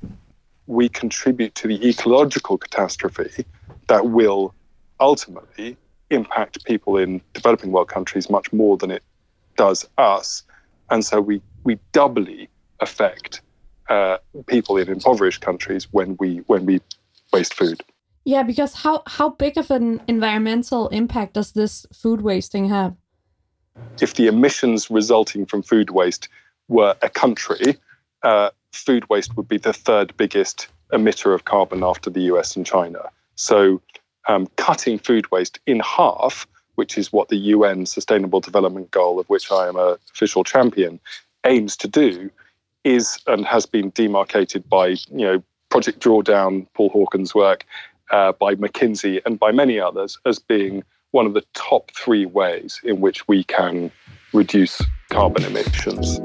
we 0.68 0.90
contribute 0.90 1.56
to 1.56 1.68
the 1.68 1.88
ecological 1.88 2.58
catastrophe 2.58 3.46
that 3.88 4.10
will 4.10 4.54
ultimately 5.00 5.78
impact 6.10 6.64
people 6.66 6.98
in 6.98 7.22
developing 7.34 7.72
world 7.72 7.90
countries 7.90 8.30
much 8.30 8.52
more 8.54 8.78
than 8.78 8.92
it 8.92 9.04
does 9.58 9.88
us. 9.98 10.44
And 10.90 11.04
so 11.04 11.20
we, 11.20 11.42
we 11.64 11.80
doubly 11.92 12.50
affect 12.80 13.42
uh, 13.90 14.18
people 14.48 14.78
in 14.78 14.90
impoverished 14.90 15.42
countries 15.42 15.88
when 15.92 16.16
we 16.20 16.38
when 16.48 16.66
we 16.66 16.82
waste 17.32 17.54
food. 17.54 17.84
Yeah, 18.26 18.44
because 18.44 18.74
how 18.74 19.04
how 19.08 19.30
big 19.30 19.58
of 19.58 19.70
an 19.72 20.02
environmental 20.08 20.88
impact 20.90 21.34
does 21.34 21.52
this 21.52 21.86
food 21.94 22.22
wasting 22.22 22.70
have? 22.70 22.96
If 24.02 24.14
the 24.14 24.28
emissions 24.28 24.90
resulting 24.90 25.46
from 25.46 25.64
food 25.64 25.90
waste 25.90 26.30
were 26.68 26.96
a 27.02 27.10
country, 27.10 27.78
uh, 28.24 28.50
food 28.72 29.08
waste 29.10 29.36
would 29.38 29.48
be 29.48 29.58
the 29.58 29.74
third 29.74 30.16
biggest 30.18 30.68
emitter 30.92 31.34
of 31.34 31.46
carbon 31.46 31.84
after 31.84 32.10
the 32.10 32.22
US 32.22 32.56
and 32.56 32.66
China. 32.66 33.10
So, 33.36 33.82
um, 34.28 34.48
cutting 34.56 35.00
food 35.00 35.30
waste 35.32 35.60
in 35.66 35.80
half, 35.82 36.48
which 36.76 36.98
is 36.98 37.12
what 37.12 37.30
the 37.30 37.38
UN 37.38 37.86
Sustainable 37.86 38.40
Development 38.40 38.90
Goal, 38.92 39.20
of 39.20 39.28
which 39.30 39.52
I 39.52 39.68
am 39.68 39.76
an 39.76 39.98
official 40.14 40.44
champion, 40.44 41.00
aims 41.46 41.76
to 41.78 41.88
do, 41.88 42.30
is 42.84 43.20
and 43.28 43.46
has 43.46 43.66
been 43.66 43.90
demarcated 43.92 44.68
by 44.70 44.88
you 44.88 45.26
know 45.26 45.44
Project 45.70 46.00
Drawdown, 46.00 46.68
Paul 46.74 46.90
Hawken's 46.90 47.34
work, 47.34 47.66
uh, 48.12 48.32
by 48.34 48.56
McKinsey, 48.56 49.22
and 49.26 49.40
by 49.40 49.52
many 49.52 49.80
others 49.80 50.18
as 50.26 50.40
being 50.40 50.84
one 51.12 51.26
of 51.26 51.34
the 51.34 51.44
top 51.54 51.92
three 51.92 52.26
ways 52.26 52.80
in 52.84 53.02
which 53.02 53.28
we 53.28 53.44
can 53.44 53.92
reduce 54.34 54.82
carbon 55.10 55.44
emissions. 55.46 56.20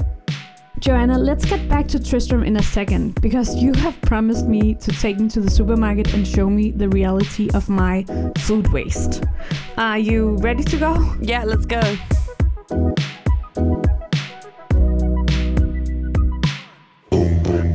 Joanna, 0.81 1.19
let's 1.19 1.45
get 1.45 1.69
back 1.69 1.89
to 1.89 1.99
Tristram 1.99 2.45
in 2.45 2.57
a 2.57 2.63
second 2.63 3.21
because 3.21 3.57
you 3.57 3.73
have 3.75 4.01
promised 4.03 4.47
me 4.47 4.75
to 4.75 4.93
take 4.93 5.19
me 5.19 5.29
to 5.31 5.41
the 5.41 5.51
supermarket 5.51 6.15
and 6.15 6.27
show 6.27 6.49
me 6.49 6.71
the 6.71 6.89
reality 6.89 7.51
of 7.53 7.69
my 7.69 8.05
food 8.39 8.73
waste. 8.73 9.25
Are 9.77 9.99
you 9.99 10.37
ready 10.37 10.63
to 10.63 10.77
go? 10.77 11.15
Yeah, 11.21 11.43
let's 11.45 11.67
go. 11.67 11.81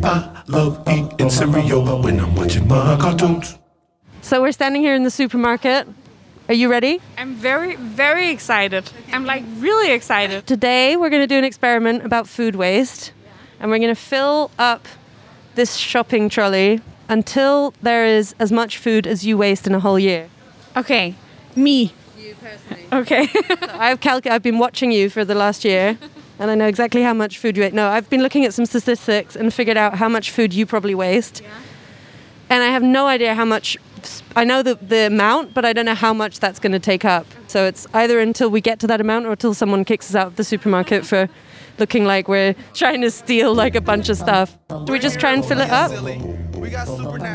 I 0.05 0.43
love 0.47 0.87
eating 0.87 1.29
cereal 1.29 2.01
when 2.01 2.21
I'm 2.21 2.35
watching 2.35 2.67
my 2.67 2.97
cartoons. 2.97 3.57
So 4.21 4.41
we're 4.41 4.53
standing 4.53 4.81
here 4.81 4.95
in 4.95 5.03
the 5.03 5.11
supermarket. 5.11 5.87
Are 6.49 6.53
you 6.53 6.69
ready? 6.69 6.99
I'm 7.17 7.35
very, 7.35 7.77
very 7.77 8.29
excited. 8.29 8.89
I'm 9.13 9.25
like 9.25 9.43
really 9.57 9.91
excited. 9.93 10.45
Today 10.45 10.97
we're 10.97 11.09
going 11.09 11.21
to 11.21 11.27
do 11.27 11.37
an 11.37 11.45
experiment 11.45 12.05
about 12.05 12.27
food 12.27 12.55
waste, 12.55 13.13
and 13.59 13.71
we're 13.71 13.77
going 13.77 13.95
to 13.95 13.99
fill 14.01 14.51
up 14.59 14.85
this 15.55 15.75
shopping 15.75 16.27
trolley 16.27 16.81
until 17.07 17.73
there 17.81 18.05
is 18.05 18.35
as 18.39 18.51
much 18.51 18.77
food 18.77 19.07
as 19.07 19.25
you 19.25 19.37
waste 19.37 19.67
in 19.67 19.73
a 19.73 19.79
whole 19.79 19.97
year. 19.97 20.29
Okay, 20.75 21.15
me. 21.55 21.93
You 22.17 22.35
personally. 22.35 22.87
Okay. 22.91 23.27
I've 23.79 24.01
calc- 24.01 24.27
I've 24.27 24.43
been 24.43 24.59
watching 24.59 24.91
you 24.91 25.09
for 25.09 25.23
the 25.23 25.35
last 25.35 25.63
year, 25.63 25.97
and 26.39 26.51
I 26.51 26.55
know 26.55 26.67
exactly 26.67 27.03
how 27.03 27.13
much 27.13 27.37
food 27.37 27.55
you 27.55 27.63
eat. 27.63 27.73
No, 27.73 27.87
I've 27.87 28.09
been 28.09 28.21
looking 28.21 28.43
at 28.43 28.53
some 28.53 28.65
statistics 28.65 29.37
and 29.37 29.53
figured 29.53 29.77
out 29.77 29.95
how 29.95 30.09
much 30.09 30.31
food 30.31 30.53
you 30.53 30.65
probably 30.65 30.93
waste. 30.95 31.41
And 32.49 32.61
I 32.63 32.67
have 32.67 32.83
no 32.83 33.07
idea 33.07 33.33
how 33.33 33.45
much. 33.45 33.77
I 34.35 34.43
know 34.43 34.63
the, 34.63 34.75
the 34.75 35.07
amount, 35.07 35.53
but 35.53 35.65
I 35.65 35.73
don't 35.73 35.85
know 35.85 35.95
how 35.95 36.13
much 36.13 36.39
that's 36.39 36.59
going 36.59 36.71
to 36.73 36.79
take 36.79 37.05
up. 37.05 37.25
So 37.47 37.65
it's 37.65 37.87
either 37.93 38.19
until 38.19 38.49
we 38.49 38.61
get 38.61 38.79
to 38.79 38.87
that 38.87 39.01
amount 39.01 39.25
or 39.25 39.31
until 39.31 39.53
someone 39.53 39.85
kicks 39.85 40.09
us 40.09 40.15
out 40.15 40.27
of 40.27 40.35
the 40.35 40.43
supermarket 40.43 41.05
for 41.05 41.29
looking 41.79 42.05
like 42.05 42.27
we're 42.27 42.55
trying 42.73 43.01
to 43.01 43.11
steal 43.11 43.53
like 43.53 43.75
a 43.75 43.81
bunch 43.81 44.09
of 44.09 44.17
stuff. 44.17 44.57
Do 44.85 44.93
we 44.93 44.99
just 44.99 45.19
try 45.19 45.33
and 45.33 45.43
fill 45.43 45.61
it 45.61 45.69
up? 45.69 45.91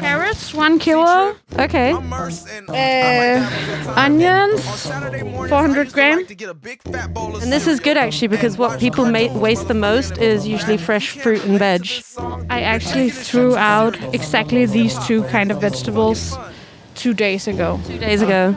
Carrots, 0.00 0.54
one 0.54 0.78
kilo. 0.78 1.36
Okay. 1.58 1.92
Uh, 1.92 3.94
onions, 3.96 4.86
400 5.48 5.92
gram. 5.92 6.18
And 6.20 7.52
this 7.52 7.66
is 7.66 7.78
good 7.78 7.96
actually 7.96 8.28
because 8.28 8.56
what 8.56 8.80
people 8.80 9.04
ma- 9.04 9.32
waste 9.38 9.68
the 9.68 9.74
most 9.74 10.18
is 10.18 10.46
usually 10.46 10.76
fresh 10.76 11.10
fruit 11.10 11.44
and 11.44 11.58
veg. 11.58 11.86
I 12.48 12.62
actually 12.62 13.10
threw 13.10 13.56
out 13.56 13.96
exactly 14.14 14.64
these 14.66 14.98
two 15.06 15.22
kind 15.24 15.50
of 15.50 15.60
vegetables 15.60 16.36
two 16.98 17.14
days 17.14 17.46
ago. 17.46 17.80
Two 17.86 17.98
days 17.98 18.20
ago. 18.22 18.56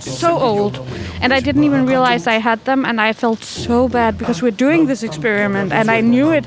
So 0.00 0.38
old. 0.38 0.78
And 1.22 1.32
I 1.32 1.40
didn't 1.40 1.64
even 1.64 1.86
realize 1.86 2.26
I 2.26 2.38
had 2.38 2.64
them, 2.64 2.84
and 2.84 3.00
I 3.00 3.12
felt 3.12 3.44
so 3.44 3.88
bad 3.88 4.18
because 4.18 4.42
we're 4.42 4.50
doing 4.66 4.86
this 4.86 5.02
experiment, 5.02 5.72
and 5.72 5.90
I 5.90 6.00
knew 6.00 6.30
it 6.32 6.46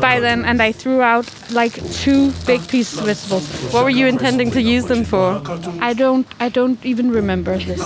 by 0.00 0.20
then, 0.20 0.44
and 0.44 0.60
I 0.60 0.72
threw 0.72 1.00
out 1.00 1.26
like 1.50 1.74
two 1.92 2.32
big 2.46 2.60
pieces 2.68 2.98
of 2.98 3.06
vegetables. 3.06 3.46
What 3.72 3.84
were 3.84 3.96
you 4.00 4.06
intending 4.06 4.50
to 4.52 4.60
use 4.60 4.84
them 4.84 5.04
for? 5.04 5.40
I 5.80 5.94
don't, 5.94 6.26
I 6.40 6.48
don't 6.48 6.84
even 6.84 7.10
remember 7.10 7.56
this. 7.58 7.80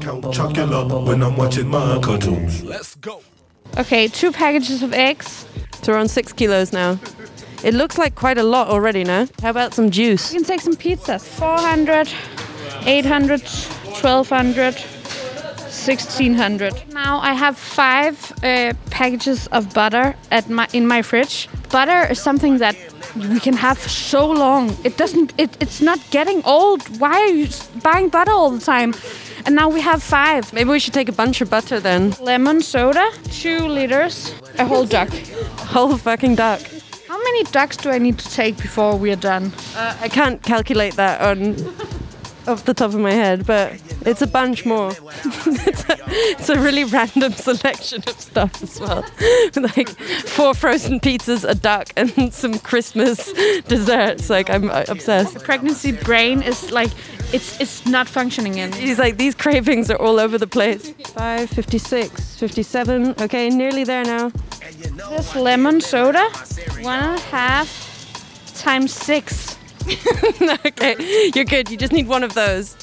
Count 0.00 0.24
Chocula 0.34 1.06
when 1.06 1.22
I'm 1.22 1.36
watching 1.36 1.68
my 1.68 2.00
cartoons. 2.00 2.64
Okay, 3.78 4.08
two 4.08 4.32
packages 4.32 4.82
of 4.82 4.92
eggs. 4.92 5.46
So 5.82 5.92
we're 5.92 5.98
on 5.98 6.08
six 6.08 6.32
kilos 6.32 6.72
now. 6.72 6.98
It 7.66 7.74
looks 7.74 7.98
like 7.98 8.14
quite 8.14 8.38
a 8.38 8.44
lot 8.44 8.68
already 8.68 9.02
now. 9.02 9.26
How 9.42 9.50
about 9.50 9.74
some 9.74 9.90
juice? 9.90 10.30
We 10.30 10.38
can 10.38 10.46
take 10.46 10.60
some 10.60 10.76
pizzas. 10.76 11.22
400, 11.22 12.08
800, 12.86 13.42
1200, 13.42 14.74
1600. 14.74 16.92
Now 16.92 17.18
I 17.18 17.32
have 17.32 17.58
five 17.58 18.32
uh, 18.44 18.72
packages 18.90 19.48
of 19.48 19.74
butter 19.74 20.14
at 20.30 20.48
my 20.48 20.68
in 20.72 20.86
my 20.86 21.02
fridge. 21.02 21.48
Butter 21.72 22.06
is 22.08 22.20
something 22.20 22.58
that 22.58 22.76
we 23.16 23.40
can 23.40 23.54
have 23.54 23.78
so 23.78 24.30
long. 24.30 24.76
It 24.84 24.96
doesn't. 24.96 25.32
It, 25.36 25.56
it's 25.60 25.80
not 25.80 25.98
getting 26.12 26.44
old. 26.44 26.82
Why 27.00 27.18
are 27.18 27.34
you 27.34 27.48
buying 27.82 28.10
butter 28.10 28.30
all 28.30 28.50
the 28.50 28.64
time? 28.64 28.94
And 29.44 29.56
now 29.56 29.68
we 29.68 29.80
have 29.80 30.04
five. 30.04 30.52
Maybe 30.52 30.70
we 30.70 30.78
should 30.78 30.94
take 30.94 31.08
a 31.08 31.16
bunch 31.22 31.40
of 31.40 31.50
butter 31.50 31.80
then. 31.80 32.14
Lemon 32.20 32.62
soda, 32.62 33.10
two 33.32 33.66
liters, 33.66 34.32
a 34.56 34.64
whole 34.64 34.86
duck. 34.86 35.08
Whole 35.74 35.96
fucking 35.96 36.36
duck. 36.36 36.60
How 37.26 37.32
many 37.32 37.44
ducks 37.50 37.76
do 37.76 37.90
I 37.90 37.98
need 37.98 38.20
to 38.20 38.30
take 38.30 38.56
before 38.56 38.94
we 38.94 39.10
are 39.10 39.16
done? 39.16 39.52
Uh, 39.74 39.96
I 40.00 40.08
can't 40.08 40.40
calculate 40.44 40.94
that 40.94 41.20
on 41.20 41.56
off 42.48 42.64
the 42.64 42.74
top 42.74 42.94
of 42.94 43.00
my 43.00 43.12
head, 43.12 43.46
but 43.46 43.80
it's 44.04 44.22
a 44.22 44.26
bunch 44.26 44.64
more. 44.64 44.90
it's, 44.90 45.84
a, 45.88 45.96
it's 46.32 46.48
a 46.48 46.58
really 46.58 46.84
random 46.84 47.32
selection 47.32 48.02
of 48.06 48.20
stuff 48.20 48.62
as 48.62 48.80
well. 48.80 49.04
like 49.76 49.88
four 49.88 50.54
frozen 50.54 51.00
pizzas, 51.00 51.48
a 51.48 51.54
duck, 51.54 51.88
and 51.96 52.32
some 52.32 52.58
Christmas 52.58 53.32
desserts. 53.62 54.30
Like 54.30 54.50
I'm 54.50 54.70
uh, 54.70 54.84
obsessed. 54.88 55.34
The 55.34 55.40
Pregnancy 55.40 55.92
brain 55.92 56.42
is 56.42 56.70
like, 56.70 56.90
it's 57.32 57.60
it's 57.60 57.86
not 57.86 58.08
functioning 58.08 58.58
in. 58.58 58.72
He's 58.72 58.98
like, 58.98 59.16
these 59.16 59.34
cravings 59.34 59.90
are 59.90 60.00
all 60.00 60.20
over 60.20 60.38
the 60.38 60.46
place. 60.46 60.90
5, 60.90 61.50
56, 61.50 62.36
57. 62.36 63.14
Okay, 63.20 63.50
nearly 63.50 63.84
there 63.84 64.04
now. 64.04 64.30
This 65.10 65.34
lemon 65.34 65.80
soda, 65.80 66.30
one 66.80 67.00
and 67.00 67.18
a 67.18 67.20
half 67.20 67.86
times 68.54 68.92
six. 68.92 69.56
okay, 70.66 71.30
you're 71.34 71.44
good. 71.44 71.70
You 71.70 71.76
just 71.76 71.92
need 71.92 72.08
one 72.08 72.22
of 72.24 72.34
those. 72.34 72.74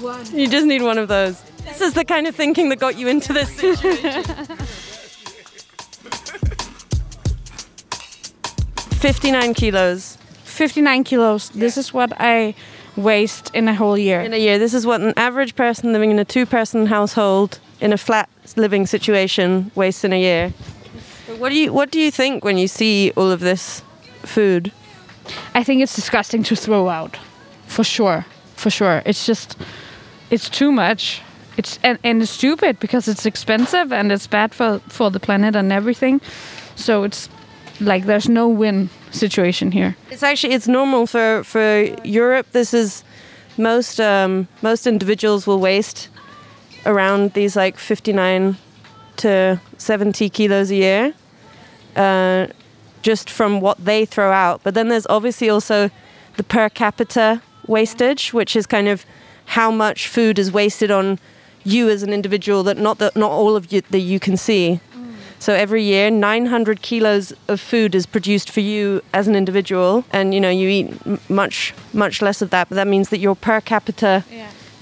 One. 0.00 0.24
You 0.34 0.48
just 0.48 0.66
need 0.66 0.82
one 0.82 0.98
of 0.98 1.08
those. 1.08 1.40
This 1.64 1.80
is 1.80 1.94
the 1.94 2.04
kind 2.04 2.26
of 2.26 2.34
thinking 2.34 2.68
that 2.70 2.78
got 2.78 2.96
you 2.96 3.08
into 3.08 3.32
this 3.32 3.54
situation. 3.54 4.24
59 9.02 9.54
kilos 9.54 10.16
59 10.44 11.04
kilos. 11.04 11.48
This 11.50 11.76
is 11.76 11.92
what 11.92 12.12
I 12.20 12.54
waste 12.94 13.50
in 13.54 13.66
a 13.68 13.74
whole 13.74 13.98
year. 13.98 14.20
in 14.20 14.32
a 14.32 14.36
year. 14.36 14.58
This 14.58 14.74
is 14.74 14.86
what 14.86 15.00
an 15.00 15.14
average 15.16 15.56
person 15.56 15.92
living 15.92 16.10
in 16.10 16.18
a 16.18 16.24
two 16.24 16.46
person 16.46 16.86
household 16.86 17.58
in 17.80 17.92
a 17.92 17.98
flat 17.98 18.28
living 18.56 18.86
situation 18.86 19.72
wastes 19.74 20.04
in 20.04 20.12
a 20.12 20.20
year. 20.20 20.50
What 21.38 21.48
do 21.48 21.56
you 21.56 21.72
what 21.72 21.90
do 21.90 21.98
you 21.98 22.10
think 22.10 22.44
when 22.44 22.58
you 22.58 22.68
see 22.68 23.12
all 23.16 23.30
of 23.30 23.40
this 23.40 23.82
food? 24.22 24.70
I 25.54 25.64
think 25.64 25.82
it's 25.82 25.94
disgusting 25.94 26.42
to 26.44 26.56
throw 26.56 26.88
out. 26.88 27.18
For 27.66 27.84
sure. 27.84 28.24
For 28.56 28.70
sure. 28.70 29.02
It's 29.04 29.26
just 29.26 29.56
it's 30.30 30.48
too 30.48 30.72
much. 30.72 31.22
It's 31.56 31.78
and, 31.82 31.98
and 32.02 32.22
it's 32.22 32.30
stupid 32.30 32.78
because 32.80 33.08
it's 33.08 33.26
expensive 33.26 33.92
and 33.92 34.12
it's 34.12 34.26
bad 34.26 34.54
for 34.54 34.80
for 34.88 35.10
the 35.10 35.20
planet 35.20 35.56
and 35.56 35.72
everything. 35.72 36.20
So 36.76 37.04
it's 37.04 37.28
like 37.80 38.06
there's 38.06 38.28
no 38.28 38.48
win 38.48 38.88
situation 39.10 39.72
here. 39.72 39.96
It's 40.10 40.22
actually 40.22 40.54
it's 40.54 40.68
normal 40.68 41.06
for 41.06 41.44
for 41.44 41.84
Europe. 42.04 42.46
This 42.52 42.74
is 42.74 43.04
most 43.58 44.00
um, 44.00 44.48
most 44.62 44.86
individuals 44.86 45.46
will 45.46 45.60
waste 45.60 46.08
around 46.86 47.32
these 47.34 47.54
like 47.56 47.78
59 47.78 48.56
to 49.16 49.60
70 49.78 50.30
kilos 50.30 50.70
a 50.70 50.74
year, 50.74 51.14
uh, 51.96 52.46
just 53.02 53.28
from 53.30 53.60
what 53.60 53.84
they 53.84 54.04
throw 54.04 54.32
out. 54.32 54.60
But 54.62 54.74
then 54.74 54.88
there's 54.88 55.06
obviously 55.08 55.48
also 55.50 55.90
the 56.36 56.42
per 56.42 56.68
capita 56.68 57.42
wastage, 57.66 58.32
which 58.32 58.56
is 58.56 58.66
kind 58.66 58.88
of 58.88 59.04
how 59.46 59.70
much 59.70 60.08
food 60.08 60.38
is 60.38 60.50
wasted 60.52 60.90
on 60.90 61.18
you 61.64 61.88
as 61.88 62.02
an 62.02 62.12
individual 62.12 62.62
that 62.64 62.76
not 62.76 62.98
that 62.98 63.14
not 63.14 63.30
all 63.30 63.54
of 63.56 63.72
you 63.72 63.82
that 63.90 64.00
you 64.00 64.18
can 64.18 64.36
see. 64.36 64.80
So 65.38 65.52
every 65.54 65.82
year, 65.82 66.08
900 66.08 66.82
kilos 66.82 67.32
of 67.48 67.60
food 67.60 67.96
is 67.96 68.06
produced 68.06 68.48
for 68.48 68.60
you 68.60 69.02
as 69.12 69.26
an 69.26 69.34
individual, 69.34 70.04
and 70.12 70.32
you 70.32 70.40
know 70.40 70.50
you 70.50 70.68
eat 70.68 70.86
m- 71.04 71.18
much 71.28 71.74
much 71.92 72.22
less 72.22 72.42
of 72.42 72.50
that. 72.50 72.68
But 72.68 72.76
that 72.76 72.86
means 72.86 73.08
that 73.08 73.18
your 73.18 73.34
per 73.34 73.60
capita 73.60 74.24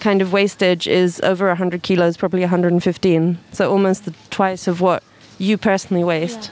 kind 0.00 0.21
of 0.23 0.33
wastage 0.33 0.87
is 0.87 1.19
over 1.23 1.47
100 1.49 1.83
kilos, 1.83 2.17
probably 2.19 2.41
115. 2.41 3.39
So 3.53 3.71
almost 3.71 4.05
the 4.05 4.15
twice 4.31 4.67
of 4.69 4.81
what 4.83 5.03
you 5.39 5.57
personally 5.57 6.05
waste. 6.05 6.50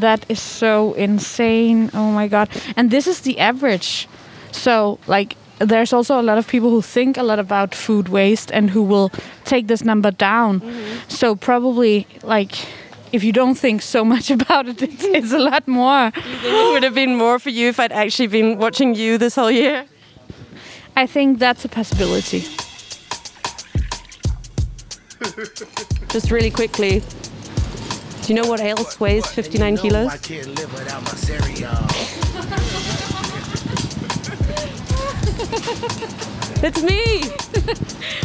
That 0.00 0.26
is 0.28 0.40
so 0.40 0.94
insane. 0.94 1.90
Oh 1.94 2.10
my 2.10 2.28
god. 2.28 2.48
And 2.76 2.90
this 2.90 3.06
is 3.06 3.20
the 3.20 3.38
average. 3.38 4.08
So 4.52 4.98
like 5.06 5.36
there's 5.58 5.92
also 5.92 6.20
a 6.20 6.22
lot 6.22 6.38
of 6.38 6.46
people 6.46 6.70
who 6.70 6.82
think 6.82 7.16
a 7.16 7.22
lot 7.22 7.38
about 7.38 7.74
food 7.74 8.08
waste 8.08 8.50
and 8.52 8.70
who 8.70 8.82
will 8.82 9.10
take 9.44 9.68
this 9.68 9.82
number 9.82 10.10
down. 10.10 10.60
Mm-hmm. 10.60 11.08
So 11.08 11.34
probably 11.34 12.06
like 12.22 12.52
if 13.12 13.24
you 13.24 13.32
don't 13.32 13.54
think 13.54 13.82
so 13.82 14.04
much 14.04 14.30
about 14.30 14.68
it, 14.68 14.82
it's, 14.82 15.04
it's 15.04 15.32
a 15.32 15.38
lot 15.38 15.66
more. 15.66 16.12
It 16.14 16.72
would 16.72 16.82
have 16.82 16.94
been 16.94 17.16
more 17.16 17.38
for 17.38 17.50
you 17.50 17.68
if 17.68 17.80
I'd 17.80 17.92
actually 17.92 18.28
been 18.28 18.58
watching 18.58 18.94
you 18.94 19.18
this 19.18 19.34
whole 19.34 19.50
year. 19.50 19.86
I 20.96 21.06
think 21.06 21.38
that's 21.38 21.64
a 21.64 21.68
possibility. 21.68 22.40
Just 26.08 26.30
really 26.30 26.50
quickly. 26.50 27.02
Do 28.26 28.34
you 28.34 28.42
know 28.42 28.48
what 28.48 28.58
else 28.58 28.98
weighs 28.98 29.24
59 29.24 29.76
kilos? 29.76 30.08
I 30.08 30.16
can't 30.16 30.48
live 30.48 30.72
without 30.74 31.00
my 31.04 31.10
cereal. 31.10 31.70
It's 36.62 36.82
me. 36.82 37.22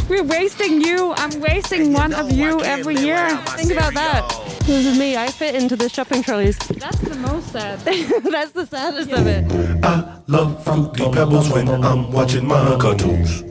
We're 0.10 0.24
wasting 0.24 0.82
you. 0.82 1.14
I'm 1.18 1.40
wasting 1.40 1.94
one 1.94 2.14
of 2.14 2.32
you 2.32 2.62
every 2.62 2.96
year. 2.96 3.30
Think 3.58 3.74
about 3.74 3.94
that. 3.94 4.28
This 4.62 4.88
is 4.88 4.98
me. 4.98 5.18
I 5.18 5.28
fit 5.28 5.54
into 5.54 5.76
the 5.76 5.88
shopping 5.88 6.24
trolleys. 6.24 6.58
That's 6.78 7.00
the 7.02 7.16
most 7.16 7.52
sad. 7.52 7.80
That's 7.82 8.54
the 8.54 8.66
saddest 8.66 9.12
of 9.12 9.28
it. 9.28 9.52
I 9.84 10.18
love 10.28 10.64
fruity 10.64 11.12
pebbles 11.12 11.52
when 11.52 11.70
I'm 11.70 12.12
watching 12.12 12.48
my 12.48 12.76
cartoons. 12.78 13.51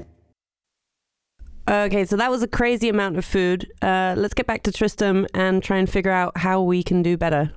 Okay, 1.70 2.04
so 2.04 2.16
that 2.16 2.33
was 2.33 2.42
a 2.42 2.48
crazy 2.48 2.88
amount 2.88 3.16
of 3.16 3.24
food. 3.24 3.70
Uh, 3.80 4.16
let's 4.18 4.35
get 4.35 4.44
back 4.44 4.64
to 4.64 4.72
Tristram 4.72 5.28
and 5.33 5.62
try 5.62 5.76
and 5.76 5.88
figure 5.88 6.11
out 6.11 6.37
how 6.37 6.61
we 6.61 6.83
can 6.83 7.00
do 7.00 7.16
better. 7.16 7.52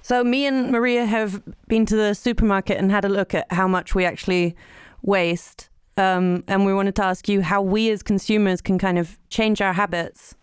So, 0.00 0.22
me 0.22 0.46
and 0.46 0.70
Maria 0.70 1.04
have 1.04 1.42
been 1.66 1.86
to 1.86 1.96
the 1.96 2.14
supermarket 2.14 2.78
and 2.78 2.92
had 2.92 3.04
a 3.04 3.08
look 3.08 3.34
at 3.34 3.50
how 3.52 3.66
much 3.66 3.96
we 3.96 4.04
actually 4.04 4.54
waste. 5.02 5.68
Um, 5.96 6.44
and 6.46 6.64
we 6.64 6.72
wanted 6.72 6.94
to 6.96 7.04
ask 7.04 7.28
you 7.28 7.42
how 7.42 7.60
we 7.60 7.90
as 7.90 8.04
consumers 8.04 8.60
can 8.60 8.78
kind 8.78 8.96
of 8.96 9.18
change 9.28 9.60
our 9.60 9.72
habits. 9.72 10.36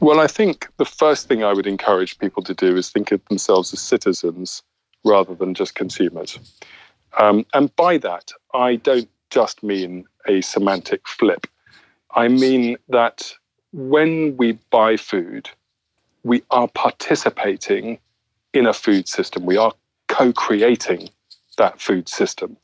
Well, 0.00 0.20
I 0.20 0.26
think 0.26 0.68
the 0.76 0.84
first 0.84 1.26
thing 1.26 1.42
I 1.42 1.54
would 1.54 1.66
encourage 1.66 2.18
people 2.18 2.42
to 2.42 2.52
do 2.52 2.76
is 2.76 2.90
think 2.90 3.12
of 3.12 3.24
themselves 3.30 3.72
as 3.72 3.80
citizens 3.80 4.62
rather 5.06 5.34
than 5.34 5.54
just 5.54 5.74
consumers. 5.74 6.38
Um, 7.18 7.46
and 7.54 7.74
by 7.76 7.96
that, 7.96 8.30
I 8.52 8.76
don't 8.76 9.08
just 9.30 9.62
mean 9.62 10.04
a 10.26 10.40
semantic 10.40 11.06
flip. 11.06 11.46
I 12.14 12.28
mean 12.28 12.76
that 12.88 13.32
when 13.72 14.36
we 14.36 14.52
buy 14.70 14.96
food, 14.96 15.50
we 16.24 16.42
are 16.50 16.68
participating 16.68 17.98
in 18.54 18.66
a 18.66 18.72
food 18.72 19.08
system. 19.08 19.46
We 19.46 19.56
are 19.56 19.72
co 20.08 20.32
creating 20.32 21.10
that 21.56 21.80
food 21.80 22.08
system. 22.08 22.56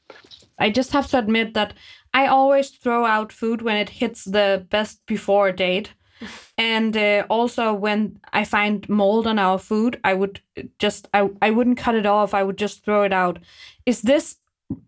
I 0.58 0.70
just 0.70 0.92
have 0.92 1.08
to 1.08 1.18
admit 1.18 1.54
that 1.54 1.74
I 2.12 2.26
always 2.26 2.70
throw 2.70 3.04
out 3.04 3.32
food 3.32 3.62
when 3.62 3.76
it 3.76 3.88
hits 3.88 4.24
the 4.24 4.66
best 4.70 5.04
before 5.06 5.52
date. 5.52 5.92
And 6.56 6.96
uh, 6.96 7.26
also 7.28 7.74
when 7.74 8.20
I 8.32 8.44
find 8.44 8.88
mold 8.88 9.26
on 9.26 9.38
our 9.38 9.58
food, 9.58 9.98
I 10.04 10.14
would 10.14 10.40
just 10.78 11.08
I, 11.12 11.28
I 11.42 11.50
wouldn't 11.50 11.78
cut 11.78 11.96
it 11.96 12.06
off. 12.06 12.32
I 12.32 12.44
would 12.44 12.56
just 12.56 12.84
throw 12.84 13.02
it 13.02 13.12
out. 13.12 13.40
Is 13.84 14.02
this 14.02 14.36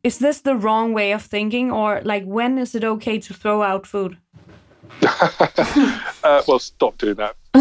is 0.03 0.19
this 0.19 0.41
the 0.41 0.57
wrong 0.57 0.93
way 0.93 1.13
of 1.13 1.23
thinking 1.23 1.71
or 1.71 2.01
like 2.05 2.25
when 2.25 2.59
is 2.59 2.75
it 2.75 2.85
okay 2.85 3.19
to 3.19 3.35
throw 3.35 3.63
out 3.63 3.87
food? 3.87 4.17
uh, 6.23 6.43
well, 6.47 6.59
stop 6.59 6.97
doing 6.99 7.17
that. 7.17 7.37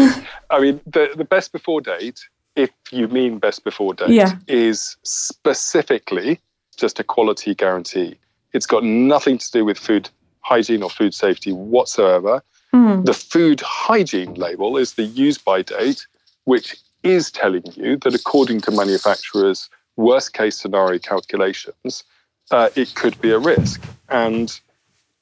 I 0.50 0.60
mean, 0.60 0.80
the, 0.86 1.10
the 1.16 1.24
best 1.24 1.52
before 1.52 1.80
date, 1.80 2.20
if 2.54 2.70
you 2.90 3.08
mean 3.08 3.38
best 3.38 3.64
before 3.64 3.94
date, 3.94 4.10
Yeah. 4.10 4.36
is 4.46 4.96
specifically 5.02 6.40
just 6.76 7.00
a 7.00 7.04
quality 7.04 7.54
guarantee. 7.54 8.18
It's 8.52 8.66
got 8.66 8.84
nothing 8.84 9.38
to 9.38 9.50
do 9.50 9.64
with 9.64 9.78
food 9.78 10.08
hygiene 10.40 10.82
or 10.82 10.90
food 10.90 11.14
safety 11.14 11.52
whatsoever. 11.52 12.42
The 13.04 13.14
food 13.14 13.60
hygiene 13.62 14.34
label 14.34 14.76
is 14.76 14.94
the 14.94 15.04
use 15.04 15.38
by 15.38 15.62
date, 15.62 16.06
which 16.44 16.76
is 17.02 17.30
telling 17.30 17.62
you 17.74 17.96
that 17.98 18.14
according 18.14 18.60
to 18.62 18.70
manufacturers' 18.70 19.70
worst 19.96 20.34
case 20.34 20.56
scenario 20.58 20.98
calculations, 20.98 22.04
uh, 22.50 22.70
it 22.74 22.94
could 22.94 23.20
be 23.20 23.30
a 23.30 23.38
risk. 23.38 23.82
And 24.08 24.58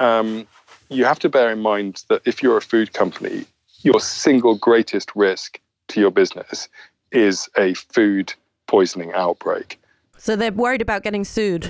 um, 0.00 0.46
you 0.88 1.04
have 1.04 1.18
to 1.20 1.28
bear 1.28 1.50
in 1.50 1.60
mind 1.60 2.04
that 2.08 2.22
if 2.24 2.42
you're 2.42 2.56
a 2.56 2.62
food 2.62 2.92
company, 2.92 3.46
your 3.82 4.00
single 4.00 4.56
greatest 4.56 5.14
risk 5.14 5.60
to 5.88 6.00
your 6.00 6.10
business 6.10 6.68
is 7.12 7.48
a 7.56 7.74
food 7.74 8.34
poisoning 8.66 9.12
outbreak. 9.12 9.80
So, 10.16 10.36
they're 10.36 10.52
worried 10.52 10.80
about 10.80 11.02
getting 11.02 11.24
sued. 11.24 11.68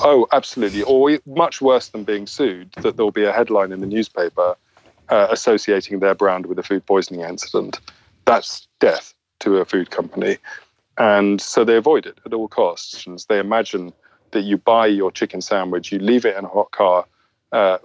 Oh, 0.00 0.26
absolutely. 0.32 0.82
Or 0.82 1.18
much 1.26 1.60
worse 1.60 1.88
than 1.88 2.02
being 2.02 2.26
sued, 2.26 2.74
that 2.82 2.96
there'll 2.96 3.12
be 3.12 3.24
a 3.24 3.32
headline 3.32 3.70
in 3.70 3.80
the 3.80 3.86
newspaper 3.86 4.56
uh, 5.08 5.28
associating 5.30 6.00
their 6.00 6.14
brand 6.14 6.46
with 6.46 6.58
a 6.58 6.62
food 6.62 6.84
poisoning 6.86 7.20
incident. 7.20 7.78
That's 8.24 8.66
death 8.80 9.14
to 9.40 9.58
a 9.58 9.64
food 9.64 9.90
company. 9.90 10.38
And 10.98 11.40
so 11.40 11.64
they 11.64 11.76
avoid 11.76 12.06
it 12.06 12.18
at 12.26 12.32
all 12.32 12.48
costs. 12.48 13.06
And 13.06 13.24
they 13.28 13.38
imagine 13.38 13.92
that 14.32 14.42
you 14.42 14.56
buy 14.56 14.86
your 14.86 15.10
chicken 15.10 15.40
sandwich, 15.40 15.92
you 15.92 15.98
leave 15.98 16.24
it 16.24 16.36
in 16.36 16.44
a 16.44 16.48
hot 16.48 16.70
car 16.72 17.06
uh, 17.52 17.78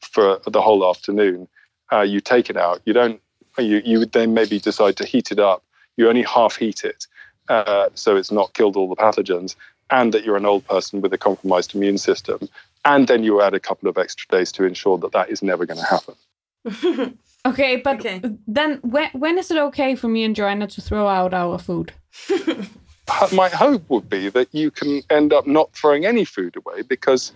for 0.00 0.40
the 0.46 0.62
whole 0.62 0.88
afternoon, 0.88 1.48
uh, 1.92 2.00
you 2.02 2.20
take 2.20 2.50
it 2.50 2.56
out, 2.56 2.80
you 2.84 2.92
don't, 2.92 3.20
you, 3.58 3.82
you 3.84 3.98
would 3.98 4.12
then 4.12 4.34
maybe 4.34 4.58
decide 4.60 4.96
to 4.96 5.04
heat 5.04 5.30
it 5.32 5.38
up. 5.38 5.62
You 5.96 6.08
only 6.08 6.22
half 6.22 6.56
heat 6.56 6.84
it, 6.84 7.06
uh, 7.48 7.88
so 7.94 8.16
it's 8.16 8.30
not 8.30 8.54
killed 8.54 8.76
all 8.76 8.88
the 8.88 8.94
pathogens, 8.96 9.56
and 9.90 10.14
that 10.14 10.24
you're 10.24 10.36
an 10.36 10.46
old 10.46 10.66
person 10.66 11.00
with 11.00 11.12
a 11.12 11.18
compromised 11.18 11.74
immune 11.74 11.98
system. 11.98 12.48
And 12.84 13.08
then 13.08 13.24
you 13.24 13.42
add 13.42 13.54
a 13.54 13.60
couple 13.60 13.88
of 13.88 13.98
extra 13.98 14.26
days 14.38 14.52
to 14.52 14.64
ensure 14.64 14.96
that 14.98 15.12
that 15.12 15.28
is 15.30 15.42
never 15.42 15.66
going 15.66 15.80
to 15.80 15.84
happen. 15.84 17.18
Okay, 17.46 17.76
but 17.76 18.00
Okay. 18.00 18.20
then 18.46 18.78
when 18.82 19.08
when 19.12 19.38
is 19.38 19.50
it 19.50 19.56
okay 19.56 19.94
for 19.94 20.08
me 20.08 20.24
and 20.24 20.36
Joanna 20.36 20.66
to 20.66 20.80
throw 20.80 21.06
out 21.06 21.32
our 21.32 21.58
food? 21.58 21.92
My 23.32 23.48
hope 23.48 23.88
would 23.88 24.08
be 24.08 24.28
that 24.30 24.48
you 24.52 24.70
can 24.70 25.02
end 25.10 25.32
up 25.32 25.46
not 25.46 25.72
throwing 25.72 26.04
any 26.04 26.24
food 26.24 26.56
away 26.56 26.82
because 26.82 27.32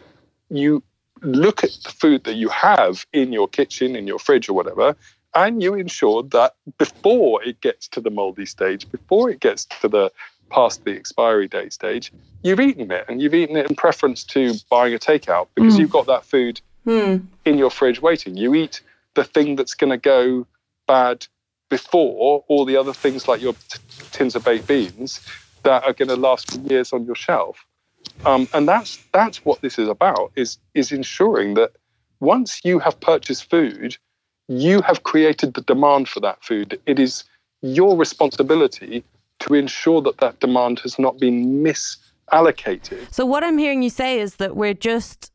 you 0.49 0.83
look 1.23 1.65
at 1.65 1.71
the 1.85 1.91
food 1.91 2.25
that 2.25 2.35
you 2.35 2.49
have 2.49 3.07
in 3.13 3.33
your 3.33 3.49
kitchen, 3.49 3.97
in 3.97 4.07
your 4.07 4.19
fridge, 4.19 4.49
or 4.49 4.53
whatever, 4.55 4.97
and 5.35 5.63
you 5.63 5.75
ensure 5.75 6.23
that 6.25 6.55
before 6.79 7.43
it 7.43 7.61
gets 7.61 7.89
to 7.89 8.01
the 8.01 8.11
moldy 8.11 8.47
stage, 8.47 8.91
before 8.91 9.31
it 9.31 9.41
gets 9.41 9.65
to 9.65 9.89
the 9.89 10.13
past 10.51 10.85
the 10.85 10.93
expiry 10.93 11.49
date 11.49 11.73
stage, 11.73 12.13
you've 12.43 12.61
eaten 12.61 12.91
it 12.91 13.05
and 13.09 13.23
you've 13.23 13.35
eaten 13.35 13.57
it 13.57 13.69
in 13.69 13.75
preference 13.75 14.25
to 14.25 14.55
buying 14.71 14.95
a 14.95 14.99
takeout 14.99 15.49
because 15.55 15.77
mm. 15.77 15.81
you've 15.81 15.91
got 15.91 16.07
that 16.07 16.25
food 16.25 16.61
hmm. 16.85 17.17
in 17.47 17.57
your 17.57 17.71
fridge 17.71 18.03
waiting. 18.03 18.37
You 18.37 18.55
eat 18.55 18.83
the 19.15 19.25
thing 19.25 19.57
that's 19.57 19.75
going 19.75 19.91
to 19.91 19.97
go 19.97 20.47
bad 20.87 21.27
before 21.71 22.45
all 22.49 22.67
the 22.67 22.77
other 22.77 22.93
things 22.93 23.27
like 23.27 23.41
your 23.41 23.55
t- 23.55 23.79
tins 24.11 24.37
of 24.37 24.45
baked 24.45 24.67
beans 24.67 25.27
that 25.63 25.85
are 25.85 25.93
going 25.93 26.09
to 26.09 26.17
last 26.17 26.51
for 26.51 26.59
years 26.69 26.93
on 26.93 27.05
your 27.05 27.15
shelf. 27.15 27.65
Um, 28.27 28.49
and 28.53 28.69
that's 28.69 28.99
that's 29.13 29.45
what 29.45 29.61
this 29.61 29.79
is 29.79 29.89
about 29.89 30.33
is 30.37 30.59
is 30.75 30.93
ensuring 30.93 31.55
that 31.55 31.73
once 32.21 32.61
you 32.65 32.79
have 32.79 32.99
purchased 33.01 33.49
food, 33.49 33.97
you 34.49 34.81
have 34.83 35.03
created 35.03 35.55
the 35.55 35.63
demand 35.63 36.09
for 36.09 36.21
that 36.21 36.43
food. 36.45 36.79
It 36.87 36.99
is 36.99 37.25
your 37.63 37.97
responsibility 37.97 39.05
to 39.41 39.55
ensure 39.55 40.01
that 40.03 40.19
that 40.19 40.41
demand 40.41 40.81
has 40.81 40.99
not 40.99 41.19
been 41.19 41.63
misallocated. 41.63 43.13
So 43.13 43.25
what 43.25 43.43
I'm 43.43 43.59
hearing 43.59 43.83
you 43.83 43.91
say 43.91 44.21
is 44.21 44.37
that 44.37 44.57
we're 44.57 44.75
just 44.75 45.33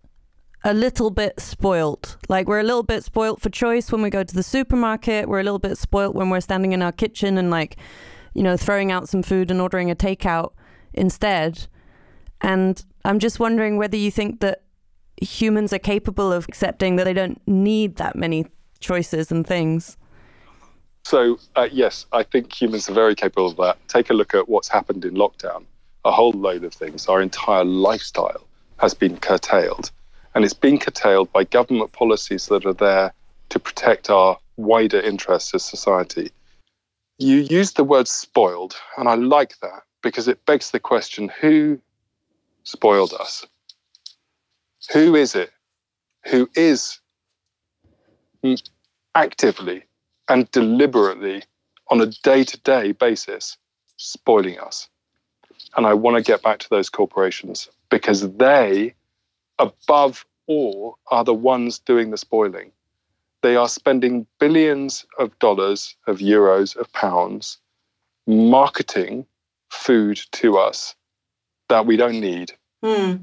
a 0.63 0.73
little 0.73 1.09
bit 1.09 1.39
spoilt. 1.39 2.17
Like 2.29 2.47
we're 2.47 2.59
a 2.59 2.63
little 2.63 2.83
bit 2.83 3.03
spoilt 3.03 3.41
for 3.41 3.49
choice 3.49 3.91
when 3.91 4.01
we 4.01 4.09
go 4.09 4.23
to 4.23 4.35
the 4.35 4.43
supermarket. 4.43 5.27
We're 5.27 5.39
a 5.39 5.43
little 5.43 5.59
bit 5.59 5.77
spoilt 5.77 6.15
when 6.15 6.29
we're 6.29 6.41
standing 6.41 6.73
in 6.73 6.81
our 6.81 6.91
kitchen 6.91 7.37
and 7.37 7.49
like, 7.49 7.77
you 8.37 8.43
know, 8.43 8.55
throwing 8.55 8.91
out 8.91 9.09
some 9.09 9.23
food 9.23 9.49
and 9.49 9.59
ordering 9.59 9.89
a 9.89 9.95
takeout 9.95 10.51
instead. 10.93 11.67
And 12.41 12.85
I'm 13.03 13.17
just 13.17 13.39
wondering 13.39 13.77
whether 13.77 13.97
you 13.97 14.11
think 14.11 14.41
that 14.41 14.61
humans 15.19 15.73
are 15.73 15.79
capable 15.79 16.31
of 16.31 16.45
accepting 16.47 16.97
that 16.97 17.05
they 17.05 17.13
don't 17.13 17.41
need 17.47 17.95
that 17.95 18.15
many 18.15 18.45
choices 18.79 19.31
and 19.31 19.45
things. 19.45 19.97
So, 21.03 21.39
uh, 21.55 21.67
yes, 21.71 22.05
I 22.13 22.21
think 22.21 22.53
humans 22.53 22.87
are 22.87 22.93
very 22.93 23.15
capable 23.15 23.47
of 23.47 23.57
that. 23.57 23.79
Take 23.87 24.11
a 24.11 24.13
look 24.13 24.35
at 24.35 24.47
what's 24.47 24.67
happened 24.67 25.03
in 25.03 25.15
lockdown. 25.15 25.63
A 26.05 26.11
whole 26.11 26.33
load 26.33 26.63
of 26.63 26.75
things. 26.75 27.07
Our 27.07 27.23
entire 27.23 27.65
lifestyle 27.65 28.45
has 28.77 28.93
been 28.93 29.17
curtailed. 29.17 29.89
And 30.35 30.45
it's 30.45 30.53
been 30.53 30.77
curtailed 30.77 31.33
by 31.33 31.45
government 31.45 31.91
policies 31.91 32.45
that 32.47 32.67
are 32.67 32.73
there 32.73 33.13
to 33.49 33.57
protect 33.57 34.11
our 34.11 34.37
wider 34.57 35.01
interests 35.01 35.55
as 35.55 35.65
society. 35.65 36.29
You 37.19 37.37
use 37.37 37.73
the 37.73 37.83
word 37.83 38.07
spoiled, 38.07 38.75
and 38.97 39.09
I 39.09 39.15
like 39.15 39.59
that 39.59 39.83
because 40.03 40.27
it 40.27 40.45
begs 40.45 40.71
the 40.71 40.79
question 40.79 41.29
who 41.41 41.79
spoiled 42.63 43.13
us? 43.13 43.45
Who 44.93 45.15
is 45.15 45.35
it 45.35 45.51
who 46.25 46.49
is 46.55 46.99
actively 49.15 49.83
and 50.29 50.49
deliberately 50.51 51.43
on 51.89 52.01
a 52.01 52.07
day 52.23 52.43
to 52.43 52.57
day 52.59 52.91
basis 52.91 53.57
spoiling 53.95 54.59
us? 54.59 54.89
And 55.75 55.85
I 55.87 55.93
want 55.93 56.17
to 56.17 56.23
get 56.23 56.43
back 56.43 56.59
to 56.59 56.69
those 56.69 56.89
corporations 56.89 57.69
because 57.89 58.31
they, 58.33 58.93
above 59.57 60.25
all, 60.45 60.97
are 61.09 61.23
the 61.23 61.33
ones 61.33 61.79
doing 61.79 62.11
the 62.11 62.17
spoiling. 62.17 62.71
They 63.43 63.55
are 63.55 63.69
spending 63.69 64.25
billions 64.39 65.05
of 65.19 65.37
dollars, 65.39 65.95
of 66.07 66.17
euros, 66.17 66.75
of 66.75 66.91
pounds 66.93 67.59
marketing 68.27 69.25
food 69.69 70.19
to 70.33 70.57
us 70.57 70.95
that 71.69 71.85
we 71.85 71.97
don't 71.97 72.19
need 72.19 72.51
hmm. 72.83 73.15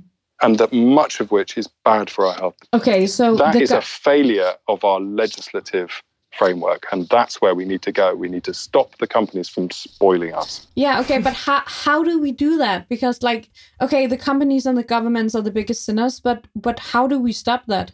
and 0.43 0.59
that 0.59 0.73
much 0.73 1.21
of 1.21 1.31
which 1.31 1.57
is 1.57 1.69
bad 1.85 2.11
for 2.11 2.27
our 2.27 2.35
health. 2.35 2.57
Okay, 2.73 3.07
so 3.07 3.37
that 3.37 3.55
is 3.55 3.71
a 3.71 3.83
failure 3.83 4.55
of 4.69 4.85
our 4.85 5.01
legislative 5.01 6.03
framework, 6.37 6.87
and 6.91 7.09
that's 7.09 7.41
where 7.41 7.55
we 7.55 7.65
need 7.65 7.81
to 7.83 7.93
go. 7.93 8.15
We 8.15 8.29
need 8.29 8.45
to 8.45 8.55
stop 8.55 8.99
the 8.99 9.07
companies 9.07 9.49
from 9.49 9.71
spoiling 9.71 10.35
us. 10.35 10.67
Yeah, 10.75 11.01
okay, 11.01 11.19
but 11.19 11.35
how 11.35 11.63
how 11.65 12.03
do 12.03 12.21
we 12.21 12.33
do 12.33 12.59
that? 12.59 12.89
Because 12.89 13.23
like, 13.23 13.49
okay, 13.81 14.07
the 14.07 14.17
companies 14.17 14.67
and 14.67 14.77
the 14.77 14.83
governments 14.83 15.35
are 15.35 15.43
the 15.43 15.53
biggest 15.53 15.85
sinners, 15.85 16.21
but 16.21 16.47
but 16.57 16.79
how 16.79 17.07
do 17.07 17.19
we 17.19 17.33
stop 17.33 17.67
that? 17.67 17.93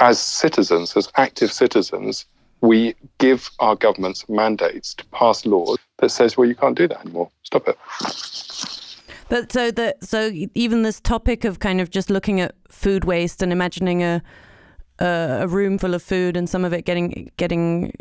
As 0.00 0.20
citizens, 0.20 0.96
as 0.96 1.08
active 1.16 1.52
citizens, 1.52 2.26
we 2.60 2.94
give 3.18 3.50
our 3.58 3.76
governments 3.76 4.28
mandates 4.28 4.94
to 4.94 5.04
pass 5.06 5.44
laws 5.44 5.78
that 5.98 6.10
says, 6.10 6.36
well, 6.36 6.48
you 6.48 6.54
can't 6.54 6.76
do 6.76 6.88
that 6.88 7.00
anymore. 7.00 7.30
Stop 7.42 7.68
it. 7.68 7.78
But 9.28 9.50
so 9.50 9.70
the 9.70 9.94
so 10.00 10.30
even 10.54 10.82
this 10.82 11.00
topic 11.00 11.44
of 11.44 11.58
kind 11.58 11.80
of 11.80 11.88
just 11.90 12.10
looking 12.10 12.40
at 12.40 12.54
food 12.68 13.04
waste 13.04 13.42
and 13.42 13.50
imagining 13.50 14.02
a 14.02 14.22
a, 14.98 15.46
room 15.48 15.78
full 15.78 15.94
of 15.94 16.02
food 16.02 16.36
and 16.36 16.48
some 16.48 16.64
of 16.64 16.72
it 16.72 16.84
getting 16.84 17.30
getting 17.36 17.92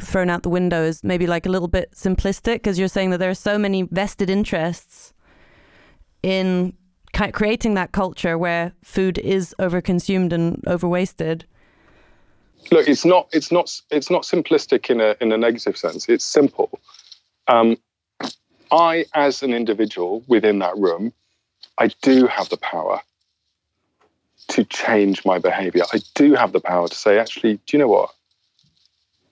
thrown 0.00 0.28
out 0.28 0.42
the 0.42 0.48
window 0.48 0.82
is 0.82 1.02
maybe 1.04 1.26
like 1.26 1.46
a 1.46 1.48
little 1.48 1.68
bit 1.68 1.92
simplistic 1.92 2.54
because 2.54 2.78
you're 2.78 2.88
saying 2.88 3.10
that 3.10 3.18
there 3.18 3.30
are 3.30 3.34
so 3.34 3.58
many 3.58 3.82
vested 3.82 4.28
interests 4.28 5.12
in 6.22 6.72
creating 7.14 7.74
that 7.74 7.92
culture 7.92 8.36
where 8.36 8.72
food 8.82 9.18
is 9.18 9.54
overconsumed 9.58 10.32
and 10.32 10.62
overwasted. 10.62 11.42
look 12.70 12.88
it's 12.88 13.04
not 13.04 13.28
it's 13.32 13.50
not 13.50 13.70
it's 13.90 14.10
not 14.10 14.22
simplistic 14.22 14.90
in 14.90 15.00
a 15.00 15.16
in 15.20 15.32
a 15.32 15.38
negative 15.38 15.76
sense. 15.76 16.08
It's 16.08 16.24
simple. 16.24 16.78
Um, 17.48 17.76
i 18.72 19.04
as 19.14 19.42
an 19.42 19.52
individual 19.52 20.24
within 20.26 20.58
that 20.58 20.74
room 20.78 21.12
i 21.76 21.88
do 22.00 22.26
have 22.26 22.48
the 22.48 22.56
power 22.56 22.98
to 24.48 24.64
change 24.64 25.24
my 25.24 25.38
behavior. 25.38 25.84
I 25.92 26.00
do 26.14 26.34
have 26.34 26.52
the 26.52 26.60
power 26.60 26.88
to 26.88 26.94
say 26.94 27.18
actually 27.18 27.54
do 27.66 27.76
you 27.76 27.78
know 27.78 27.88
what? 27.88 28.10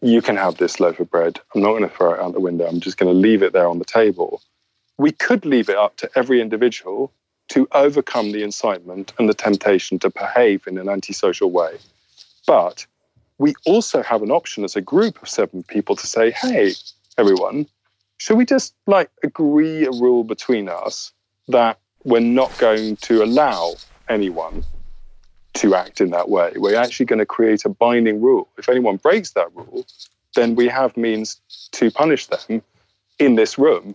You 0.00 0.20
can 0.20 0.36
have 0.36 0.56
this 0.56 0.80
loaf 0.80 0.98
of 0.98 1.10
bread. 1.10 1.38
I'm 1.54 1.62
not 1.62 1.70
going 1.70 1.88
to 1.88 1.88
throw 1.88 2.14
it 2.14 2.20
out 2.20 2.32
the 2.32 2.40
window. 2.40 2.66
I'm 2.66 2.80
just 2.80 2.96
going 2.96 3.12
to 3.12 3.18
leave 3.18 3.42
it 3.42 3.52
there 3.52 3.68
on 3.68 3.78
the 3.78 3.84
table. 3.84 4.42
We 4.98 5.12
could 5.12 5.44
leave 5.44 5.68
it 5.68 5.76
up 5.76 5.96
to 5.98 6.10
every 6.16 6.40
individual 6.40 7.12
to 7.52 7.68
overcome 7.72 8.32
the 8.32 8.42
incitement 8.42 9.12
and 9.18 9.28
the 9.28 9.34
temptation 9.34 9.98
to 9.98 10.10
behave 10.10 10.66
in 10.66 10.78
an 10.78 10.88
antisocial 10.88 11.50
way 11.50 11.78
but 12.46 12.86
we 13.38 13.54
also 13.64 14.02
have 14.02 14.22
an 14.22 14.30
option 14.30 14.64
as 14.64 14.76
a 14.76 14.80
group 14.80 15.20
of 15.22 15.28
seven 15.28 15.62
people 15.64 15.96
to 15.96 16.06
say, 16.06 16.30
hey, 16.30 16.74
everyone, 17.18 17.66
should 18.18 18.38
we 18.38 18.44
just 18.44 18.74
like 18.86 19.10
agree 19.24 19.84
a 19.84 19.90
rule 19.90 20.24
between 20.24 20.68
us 20.68 21.12
that 21.48 21.78
we're 22.04 22.20
not 22.20 22.56
going 22.56 22.96
to 22.98 23.22
allow 23.22 23.74
anyone 24.08 24.64
to 25.54 25.74
act 25.74 26.00
in 26.00 26.10
that 26.10 26.28
way? 26.28 26.52
We're 26.56 26.76
actually 26.76 27.06
going 27.06 27.18
to 27.18 27.26
create 27.26 27.64
a 27.64 27.68
binding 27.68 28.20
rule. 28.20 28.48
If 28.58 28.68
anyone 28.68 28.96
breaks 28.96 29.32
that 29.32 29.54
rule, 29.54 29.86
then 30.34 30.54
we 30.54 30.68
have 30.68 30.96
means 30.96 31.40
to 31.72 31.90
punish 31.90 32.26
them 32.28 32.62
in 33.18 33.34
this 33.34 33.58
room. 33.58 33.94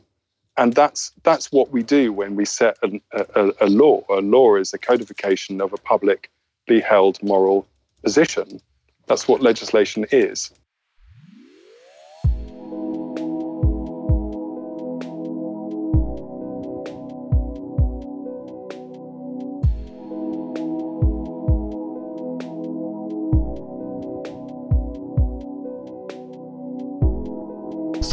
And 0.57 0.73
that's 0.73 1.11
that's 1.23 1.51
what 1.51 1.71
we 1.71 1.83
do 1.83 2.11
when 2.11 2.35
we 2.35 2.45
set 2.45 2.77
a, 2.83 2.99
a, 3.35 3.51
a 3.61 3.67
law. 3.67 4.03
A 4.09 4.21
law 4.21 4.55
is 4.55 4.73
a 4.73 4.77
codification 4.77 5.61
of 5.61 5.71
a 5.71 5.77
publicly 5.77 6.79
held 6.81 7.21
moral 7.21 7.67
position. 8.03 8.59
That's 9.05 9.27
what 9.27 9.41
legislation 9.41 10.05
is. 10.11 10.51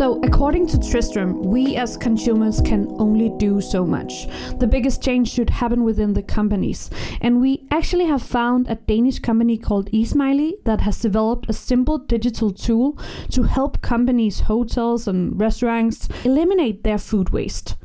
So, 0.04 0.20
according 0.22 0.66
to 0.66 0.90
Tristram, 0.90 1.40
we 1.44 1.76
as 1.76 1.96
consumers 1.96 2.60
can 2.60 2.94
only 2.98 3.30
do 3.38 3.62
so 3.62 3.86
much. 3.86 4.26
The 4.58 4.66
biggest 4.66 5.02
change 5.02 5.30
should 5.30 5.48
happen 5.48 5.82
within 5.82 6.12
the 6.12 6.22
companies. 6.22 6.90
And 7.22 7.40
we 7.40 7.66
actually 7.70 8.04
have 8.04 8.22
found 8.22 8.68
a 8.68 8.74
Danish 8.74 9.18
company 9.20 9.56
called 9.56 9.90
eSmiley 9.92 10.62
that 10.66 10.82
has 10.82 11.00
developed 11.00 11.48
a 11.48 11.54
simple 11.54 11.96
digital 11.96 12.50
tool 12.50 12.98
to 13.30 13.44
help 13.44 13.80
companies, 13.80 14.40
hotels, 14.40 15.08
and 15.08 15.40
restaurants 15.40 16.10
eliminate 16.22 16.84
their 16.84 16.98
food 16.98 17.30
waste. 17.30 17.76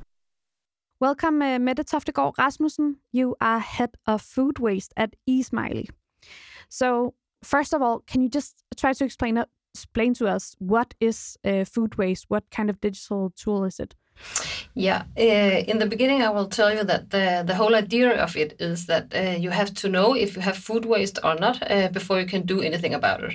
Welcome, 0.99 1.41
uh, 1.41 1.57
Mette 1.57 1.85
Toftegård 1.85 2.37
Rasmussen. 2.37 2.97
You 3.13 3.37
are 3.39 3.59
head 3.59 3.91
of 4.05 4.21
food 4.21 4.59
waste 4.59 4.93
at 4.97 5.15
eSmiley. 5.25 5.87
So, 6.67 7.13
first 7.41 7.73
of 7.73 7.81
all, 7.81 8.01
can 8.01 8.19
you 8.19 8.27
just 8.27 8.61
try 8.75 8.91
to 8.91 9.05
explain 9.05 9.37
it, 9.37 9.47
explain 9.73 10.13
to 10.15 10.27
us 10.27 10.55
what 10.59 10.93
is 10.99 11.37
uh, 11.43 11.65
food 11.65 11.97
waste? 11.97 12.25
What 12.27 12.49
kind 12.51 12.69
of 12.69 12.79
digital 12.81 13.31
tool 13.35 13.65
is 13.65 13.79
it? 13.79 13.95
Yeah, 14.75 15.03
uh, 15.17 15.63
in 15.67 15.79
the 15.79 15.85
beginning, 15.85 16.21
I 16.21 16.29
will 16.29 16.47
tell 16.47 16.73
you 16.73 16.83
that 16.83 17.09
the, 17.09 17.43
the 17.45 17.55
whole 17.55 17.75
idea 17.75 18.11
of 18.23 18.35
it 18.37 18.55
is 18.59 18.85
that 18.85 19.13
uh, 19.15 19.37
you 19.37 19.49
have 19.49 19.73
to 19.75 19.89
know 19.89 20.13
if 20.13 20.35
you 20.35 20.41
have 20.41 20.57
food 20.57 20.85
waste 20.85 21.19
or 21.23 21.35
not 21.35 21.71
uh, 21.71 21.87
before 21.89 22.19
you 22.19 22.25
can 22.25 22.43
do 22.45 22.61
anything 22.61 22.93
about 22.93 23.23
it. 23.23 23.33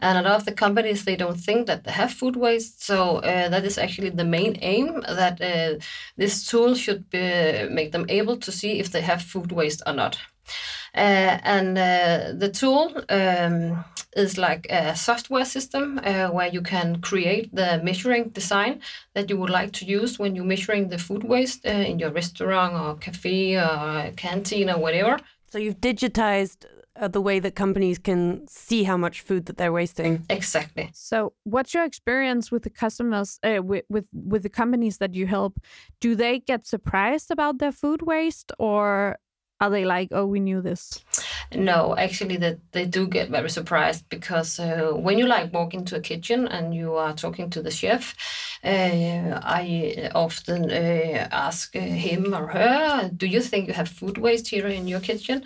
And 0.00 0.18
a 0.18 0.22
lot 0.22 0.36
of 0.36 0.44
the 0.44 0.52
companies 0.52 1.04
they 1.04 1.16
don't 1.16 1.38
think 1.38 1.66
that 1.66 1.84
they 1.84 1.92
have 1.92 2.12
food 2.12 2.36
waste, 2.36 2.84
so 2.84 3.18
uh, 3.18 3.48
that 3.48 3.64
is 3.64 3.78
actually 3.78 4.10
the 4.10 4.24
main 4.24 4.58
aim 4.60 5.02
that 5.02 5.40
uh, 5.40 5.78
this 6.16 6.46
tool 6.46 6.74
should 6.74 7.08
be, 7.10 7.68
make 7.70 7.92
them 7.92 8.06
able 8.08 8.36
to 8.38 8.52
see 8.52 8.78
if 8.80 8.90
they 8.90 9.02
have 9.02 9.22
food 9.22 9.52
waste 9.52 9.82
or 9.86 9.92
not. 9.92 10.18
Uh, 10.94 11.38
and 11.44 11.76
the 12.40 12.50
tool 12.50 12.92
um, 13.08 13.84
is 14.16 14.38
like 14.38 14.66
a 14.70 14.94
software 14.94 15.44
system 15.44 16.00
uh, 16.04 16.28
where 16.28 16.48
you 16.48 16.60
can 16.60 17.00
create 17.00 17.54
the 17.54 17.80
measuring 17.82 18.28
design 18.30 18.80
that 19.14 19.30
you 19.30 19.36
would 19.36 19.50
like 19.50 19.72
to 19.72 19.84
use 19.84 20.18
when 20.18 20.34
you're 20.36 20.44
measuring 20.44 20.88
the 20.88 20.98
food 20.98 21.24
waste 21.24 21.66
uh, 21.66 21.70
in 21.70 21.98
your 21.98 22.10
restaurant 22.10 22.74
or 22.74 22.96
cafe 22.96 23.56
or 23.56 24.12
canteen 24.16 24.70
or 24.70 24.78
whatever. 24.78 25.18
So 25.50 25.58
you've 25.58 25.80
digitized 25.80 26.66
uh, 26.96 27.08
the 27.08 27.20
way 27.20 27.40
that 27.40 27.54
companies 27.54 27.98
can 27.98 28.46
see 28.48 28.84
how 28.84 28.96
much 28.96 29.20
food 29.22 29.46
that 29.46 29.56
they're 29.56 29.72
wasting. 29.72 30.24
Exactly. 30.28 30.90
So, 30.92 31.32
what's 31.44 31.74
your 31.74 31.84
experience 31.84 32.50
with 32.50 32.62
the 32.62 32.70
customers, 32.70 33.38
uh, 33.42 33.62
with, 33.62 33.84
with 33.88 34.08
with 34.12 34.42
the 34.42 34.50
companies 34.50 34.98
that 34.98 35.14
you 35.14 35.26
help? 35.26 35.58
Do 36.00 36.14
they 36.14 36.38
get 36.38 36.66
surprised 36.66 37.30
about 37.30 37.58
their 37.58 37.72
food 37.72 38.02
waste, 38.02 38.52
or 38.58 39.16
are 39.60 39.70
they 39.70 39.84
like, 39.84 40.08
"Oh, 40.12 40.26
we 40.26 40.40
knew 40.40 40.60
this"? 40.60 41.02
No, 41.54 41.94
actually, 41.96 42.38
that 42.38 42.58
they 42.72 42.86
do 42.86 43.06
get 43.06 43.28
very 43.28 43.50
surprised 43.50 44.08
because 44.08 44.58
uh, 44.58 44.92
when 44.94 45.18
you 45.18 45.26
like 45.26 45.52
walk 45.52 45.74
into 45.74 45.96
a 45.96 46.00
kitchen 46.00 46.48
and 46.48 46.74
you 46.74 46.94
are 46.94 47.12
talking 47.12 47.50
to 47.50 47.60
the 47.62 47.70
chef, 47.70 48.14
uh, 48.64 49.38
I 49.42 50.10
often 50.14 50.70
uh, 50.70 51.28
ask 51.30 51.74
him 51.74 52.32
or 52.34 52.46
her, 52.48 53.10
"Do 53.14 53.26
you 53.26 53.40
think 53.42 53.68
you 53.68 53.74
have 53.74 53.88
food 53.88 54.16
waste 54.18 54.48
here 54.48 54.66
in 54.66 54.88
your 54.88 55.00
kitchen?" 55.00 55.44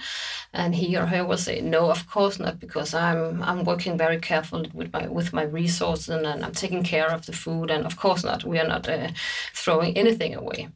And 0.53 0.75
he 0.77 0.97
or 0.97 1.07
her 1.07 1.25
will 1.25 1.38
say, 1.38 1.61
"No, 1.61 1.90
of 1.90 2.07
course 2.09 2.38
not, 2.38 2.61
because 2.61 2.95
I'm 2.95 3.42
I'm 3.42 3.64
working 3.64 3.99
very 3.99 4.19
carefully 4.21 4.71
with 4.75 4.92
my 4.92 5.09
with 5.09 5.33
my 5.33 5.42
resources 5.42 6.09
and, 6.09 6.27
and 6.27 6.45
I'm 6.45 6.53
taking 6.53 6.85
care 6.85 7.11
of 7.12 7.27
the 7.27 7.33
food, 7.33 7.71
and 7.71 7.85
of 7.87 7.97
course 7.97 8.23
not, 8.25 8.45
we 8.45 8.59
are 8.61 8.69
not 8.69 8.88
uh, 8.88 9.09
throwing 9.55 9.97
anything 9.97 10.35
away." 10.37 10.69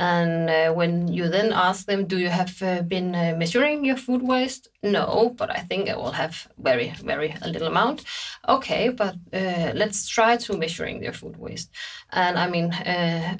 And 0.00 0.48
uh, 0.48 0.72
when 0.72 1.08
you 1.08 1.28
then 1.28 1.52
ask 1.52 1.84
them, 1.84 2.06
do 2.06 2.18
you 2.18 2.30
have 2.30 2.62
uh, 2.62 2.80
been 2.80 3.14
uh, 3.14 3.34
measuring 3.36 3.84
your 3.84 3.98
food 3.98 4.22
waste? 4.22 4.68
No, 4.82 5.34
but 5.36 5.50
I 5.50 5.60
think 5.60 5.90
I 5.90 5.96
will 5.96 6.12
have 6.12 6.48
very, 6.58 6.94
very 7.04 7.36
a 7.42 7.48
little 7.48 7.68
amount. 7.68 8.04
Okay, 8.48 8.88
but 8.88 9.14
uh, 9.34 9.72
let's 9.74 10.08
try 10.08 10.38
to 10.38 10.56
measuring 10.56 11.02
your 11.02 11.12
food 11.12 11.36
waste. 11.36 11.68
And 12.12 12.38
I 12.38 12.48
mean, 12.48 12.72
uh, 12.72 13.36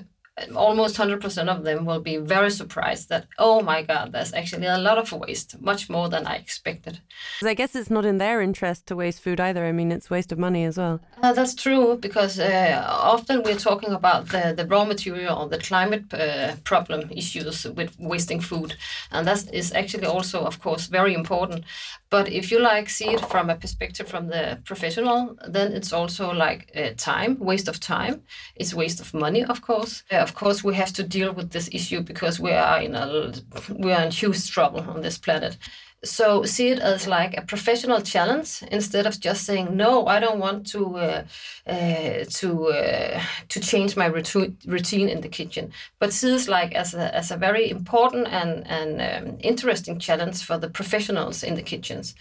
almost 0.55 0.97
100% 0.97 1.49
of 1.49 1.65
them 1.65 1.85
will 1.85 2.01
be 2.01 2.17
very 2.17 2.51
surprised 2.51 3.09
that, 3.09 3.27
oh 3.39 3.61
my 3.63 3.83
God, 3.83 4.13
there's 4.13 4.33
actually 4.33 4.67
a 4.67 4.79
lot 4.79 4.99
of 4.99 5.13
waste, 5.13 5.61
much 5.61 5.89
more 5.89 6.09
than 6.09 6.27
I 6.27 6.37
expected. 6.37 7.01
I 7.43 7.55
guess 7.55 7.75
it's 7.75 7.91
not 7.91 8.05
in 8.05 8.19
their 8.19 8.41
interest 8.41 8.87
to 8.87 8.97
waste 8.97 9.23
food 9.23 9.41
either. 9.41 9.65
I 9.65 9.73
mean, 9.73 9.93
it's 9.93 10.11
waste 10.11 10.33
of 10.33 10.39
money 10.39 10.65
as 10.65 10.79
well. 10.79 11.01
Uh, 11.23 11.33
that's 11.33 11.55
true, 11.55 11.97
because 11.97 12.39
uh, 12.39 12.85
often 12.89 13.43
we're 13.43 13.57
talking 13.57 13.93
about 13.93 14.29
the, 14.29 14.55
the 14.57 14.67
raw 14.67 14.85
material 14.85 15.39
or 15.39 15.49
the 15.49 15.59
climate 15.59 16.13
uh, 16.13 16.55
problem 16.65 17.11
issues 17.11 17.67
with 17.67 17.99
wasting 17.99 18.41
food. 18.41 18.77
And 19.11 19.27
that 19.27 19.53
is 19.53 19.73
actually 19.73 20.07
also, 20.07 20.41
of 20.45 20.61
course, 20.61 20.87
very 20.87 21.15
important. 21.15 21.65
But 22.11 22.29
if 22.29 22.51
you 22.51 22.59
like 22.59 22.89
see 22.89 23.11
it 23.11 23.21
from 23.21 23.51
a 23.51 23.55
perspective 23.55 24.09
from 24.09 24.27
the 24.29 24.59
professional, 24.65 25.37
then 25.47 25.73
it's 25.73 25.93
also 25.93 26.33
like 26.33 26.71
uh, 26.75 26.91
time, 26.97 27.39
waste 27.39 27.69
of 27.69 27.79
time. 27.79 28.23
It's 28.57 28.75
waste 28.75 29.01
of 29.01 29.15
money, 29.15 29.45
of 29.45 29.63
course. 29.63 30.03
Of 30.31 30.37
course, 30.37 30.63
we 30.63 30.75
have 30.77 30.93
to 30.93 31.03
deal 31.03 31.33
with 31.33 31.51
this 31.51 31.69
issue 31.73 32.03
because 32.03 32.39
we 32.39 32.53
are 32.53 32.81
in 32.81 32.95
a 32.95 33.33
we 33.85 33.93
are 33.93 34.05
in 34.05 34.13
huge 34.13 34.49
trouble 34.49 34.81
on 34.81 35.03
this 35.03 35.19
planet. 35.19 35.57
So 36.05 36.45
see 36.45 36.69
it 36.69 36.79
as 36.79 37.07
like 37.07 37.37
a 37.37 37.43
professional 37.43 38.01
challenge 38.01 38.63
instead 38.71 39.07
of 39.07 39.21
just 39.21 39.45
saying 39.45 39.77
no. 39.77 40.07
I 40.07 40.21
don't 40.21 40.39
want 40.39 40.67
to 40.69 40.83
uh, 40.97 41.23
uh, 41.67 42.25
to 42.39 42.69
uh, 42.69 43.21
to 43.49 43.61
change 43.61 43.97
my 43.97 44.07
routine 44.07 45.09
in 45.09 45.21
the 45.21 45.29
kitchen, 45.29 45.73
but 45.99 46.13
see 46.13 46.35
it 46.37 46.49
like 46.49 46.73
as 46.75 46.95
a 46.95 47.15
as 47.15 47.31
a 47.33 47.37
very 47.37 47.69
important 47.69 48.29
and 48.29 48.67
and 48.69 48.91
um, 49.01 49.37
interesting 49.41 49.99
challenge 49.99 50.45
for 50.45 50.59
the 50.59 50.71
professionals 50.71 51.43
in 51.43 51.55
the 51.55 51.63
kitchens. 51.63 52.15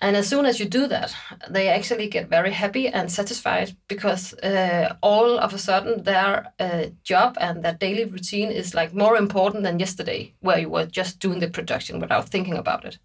And 0.00 0.16
as 0.16 0.28
soon 0.28 0.44
as 0.44 0.58
you 0.60 0.66
do 0.66 0.86
that, 0.88 1.14
they 1.48 1.68
actually 1.68 2.08
get 2.08 2.28
very 2.28 2.50
happy 2.50 2.88
and 2.88 3.10
satisfied 3.10 3.76
because 3.88 4.34
uh, 4.34 4.94
all 5.02 5.38
of 5.38 5.54
a 5.54 5.58
sudden 5.58 6.02
their 6.02 6.52
uh, 6.58 6.86
job 7.04 7.36
and 7.40 7.62
their 7.62 7.74
daily 7.74 8.04
routine 8.04 8.50
is 8.50 8.74
like 8.74 8.92
more 8.92 9.16
important 9.16 9.62
than 9.62 9.78
yesterday, 9.78 10.34
where 10.40 10.58
you 10.58 10.68
were 10.68 10.86
just 10.86 11.20
doing 11.20 11.40
the 11.40 11.48
production 11.48 12.00
without 12.00 12.28
thinking 12.28 12.56
about 12.56 12.84
it. 12.84 12.98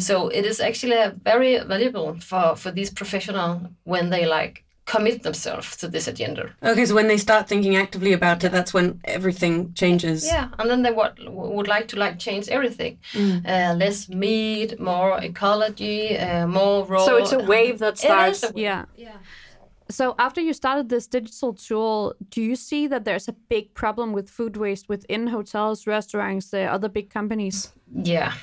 So 0.00 0.28
it 0.28 0.44
is 0.44 0.60
actually 0.60 1.12
very 1.22 1.58
valuable 1.58 2.18
for 2.20 2.56
for 2.56 2.70
these 2.70 2.90
professionals 2.90 3.62
when 3.84 4.10
they 4.10 4.24
like 4.26 4.64
commit 4.88 5.22
themselves 5.22 5.76
to 5.76 5.86
this 5.88 6.08
agenda. 6.08 6.44
Okay, 6.62 6.86
so 6.86 6.94
when 6.94 7.08
they 7.08 7.18
start 7.18 7.46
thinking 7.48 7.76
actively 7.76 8.12
about 8.12 8.42
it, 8.44 8.52
that's 8.52 8.72
when 8.72 9.00
everything 9.04 9.72
changes. 9.74 10.24
Yeah, 10.24 10.48
and 10.58 10.70
then 10.70 10.82
they 10.82 10.90
would, 10.98 11.14
would 11.56 11.68
like 11.68 11.86
to 11.88 11.96
like 12.04 12.18
change 12.18 12.48
everything. 12.48 12.98
Uh, 13.14 13.74
less 13.82 14.08
meat, 14.08 14.80
more 14.80 15.18
ecology, 15.22 16.16
uh, 16.16 16.46
more 16.46 16.86
raw. 16.86 17.04
So 17.04 17.16
it's 17.16 17.32
a 17.32 17.44
wave 17.54 17.78
that 17.78 17.94
It 17.94 17.98
is 17.98 18.00
starts. 18.00 18.42
a 18.42 18.46
wave. 18.46 18.64
Yeah. 18.68 18.84
Yeah. 18.96 19.18
So, 19.90 20.14
after 20.18 20.42
you 20.42 20.52
started 20.52 20.88
this 20.88 21.06
digital 21.06 21.54
tool, 21.54 22.14
do 22.28 22.42
you 22.42 22.56
see 22.56 22.88
that 22.88 23.04
there's 23.06 23.28
a 23.28 23.32
big 23.48 23.72
problem 23.72 24.12
with 24.12 24.28
food 24.28 24.56
waste 24.56 24.86
within 24.88 25.28
hotels, 25.28 25.86
restaurants, 25.86 26.50
the 26.50 26.64
other 26.74 26.90
big 26.90 27.08
companies? 27.08 27.72
Yeah, 27.94 28.34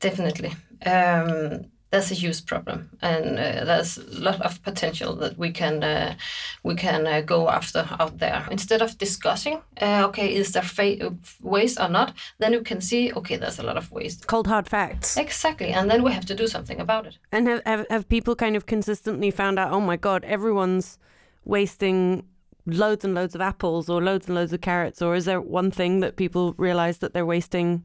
definitely. 0.00 0.52
Um, 0.86 1.66
that's 1.96 2.10
a 2.10 2.14
huge 2.14 2.44
problem, 2.44 2.90
and 3.00 3.38
uh, 3.38 3.64
there's 3.64 3.96
a 3.96 4.20
lot 4.20 4.40
of 4.42 4.62
potential 4.62 5.16
that 5.16 5.38
we 5.38 5.50
can 5.50 5.82
uh, 5.82 6.14
we 6.62 6.74
can 6.74 7.06
uh, 7.06 7.22
go 7.22 7.48
after 7.48 7.88
out 7.98 8.18
there. 8.18 8.46
Instead 8.50 8.82
of 8.82 8.98
discussing, 8.98 9.62
uh, 9.80 10.04
okay, 10.08 10.34
is 10.34 10.52
there 10.52 10.62
fa- 10.62 11.14
waste 11.42 11.80
or 11.80 11.88
not, 11.88 12.12
then 12.38 12.52
you 12.52 12.60
can 12.60 12.80
see, 12.80 13.12
okay, 13.12 13.36
there's 13.36 13.58
a 13.58 13.62
lot 13.62 13.76
of 13.76 13.90
waste. 13.90 14.26
Cold 14.26 14.46
hard 14.46 14.68
facts. 14.68 15.16
Exactly, 15.16 15.72
and 15.72 15.90
then 15.90 16.02
we 16.02 16.12
have 16.12 16.26
to 16.26 16.34
do 16.34 16.46
something 16.46 16.80
about 16.80 17.06
it. 17.06 17.18
And 17.32 17.48
have, 17.48 17.62
have 17.64 17.86
have 17.90 18.08
people 18.08 18.36
kind 18.36 18.56
of 18.56 18.66
consistently 18.66 19.30
found 19.30 19.58
out? 19.58 19.72
Oh 19.72 19.80
my 19.80 19.96
god, 19.96 20.24
everyone's 20.24 20.98
wasting 21.44 22.24
loads 22.66 23.04
and 23.04 23.14
loads 23.14 23.34
of 23.34 23.40
apples 23.40 23.88
or 23.88 24.02
loads 24.02 24.26
and 24.26 24.34
loads 24.34 24.52
of 24.52 24.60
carrots. 24.60 25.00
Or 25.00 25.14
is 25.14 25.24
there 25.24 25.40
one 25.40 25.70
thing 25.70 26.00
that 26.00 26.16
people 26.16 26.54
realize 26.58 26.98
that 26.98 27.14
they're 27.14 27.24
wasting 27.36 27.84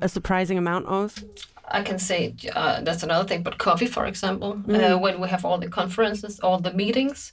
a 0.00 0.08
surprising 0.08 0.58
amount 0.58 0.86
of? 0.86 1.24
I 1.72 1.82
can 1.82 1.98
say 1.98 2.34
uh, 2.54 2.82
that's 2.82 3.02
another 3.02 3.26
thing, 3.26 3.42
but 3.42 3.58
coffee, 3.58 3.86
for 3.86 4.06
example, 4.06 4.62
uh, 4.68 4.98
when 4.98 5.20
we 5.20 5.28
have 5.28 5.44
all 5.44 5.58
the 5.58 5.68
conferences, 5.68 6.38
all 6.40 6.60
the 6.60 6.72
meetings, 6.72 7.32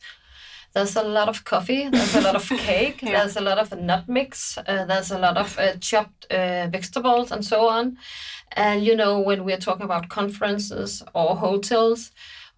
there's 0.74 0.96
a 0.96 1.04
lot 1.04 1.30
of 1.30 1.44
coffee, 1.44 1.90
there's 1.90 2.16
a 2.16 2.22
lot 2.22 2.36
of 2.36 2.48
cake, 2.70 3.02
there's 3.02 3.36
a 3.36 3.42
lot 3.42 3.58
of 3.58 3.72
nut 3.78 4.08
mix, 4.08 4.58
uh, 4.58 4.86
there's 4.86 5.12
a 5.12 5.20
lot 5.20 5.38
of 5.38 5.58
uh, 5.58 5.76
chopped 5.80 6.26
uh, 6.32 6.68
vegetables, 6.72 7.32
and 7.32 7.44
so 7.44 7.68
on. 7.68 7.98
And 8.54 8.84
you 8.84 8.96
know, 8.96 9.20
when 9.20 9.44
we're 9.44 9.58
talking 9.58 9.86
about 9.86 10.10
conferences 10.10 11.04
or 11.14 11.36
hotels, 11.36 12.12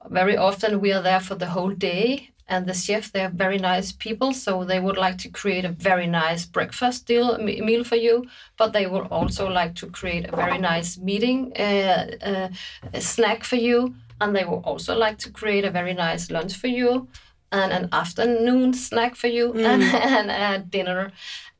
very 0.09 0.37
often 0.37 0.81
we 0.81 0.91
are 0.91 1.01
there 1.01 1.19
for 1.19 1.35
the 1.35 1.47
whole 1.47 1.71
day. 1.71 2.29
And 2.51 2.65
the 2.65 2.73
chef, 2.73 3.11
they're 3.13 3.29
very 3.45 3.57
nice 3.57 3.93
people, 3.93 4.33
so 4.33 4.65
they 4.65 4.81
would 4.85 4.97
like 4.97 5.17
to 5.19 5.29
create 5.29 5.63
a 5.63 5.69
very 5.89 6.05
nice 6.05 6.45
breakfast 6.45 7.07
deal 7.07 7.37
me- 7.37 7.61
meal 7.61 7.83
for 7.85 7.95
you. 7.95 8.25
But 8.57 8.73
they 8.73 8.87
would 8.87 9.07
also 9.09 9.47
like 9.49 9.73
to 9.75 9.87
create 9.87 10.25
a 10.27 10.35
very 10.35 10.57
nice 10.57 10.97
meeting 10.97 11.53
uh, 11.57 12.05
uh, 12.31 12.49
a 12.93 13.01
snack 13.01 13.45
for 13.45 13.55
you, 13.55 13.95
and 14.19 14.35
they 14.35 14.43
would 14.43 14.63
also 14.65 14.93
like 14.97 15.17
to 15.19 15.29
create 15.31 15.63
a 15.67 15.71
very 15.71 15.93
nice 15.93 16.29
lunch 16.29 16.53
for 16.57 16.67
you, 16.67 17.07
and 17.51 17.71
an 17.71 17.87
afternoon 17.91 18.73
snack 18.73 19.15
for 19.15 19.27
you, 19.27 19.53
and, 19.53 19.81
and 20.17 20.29
a 20.31 20.59
dinner. 20.59 21.11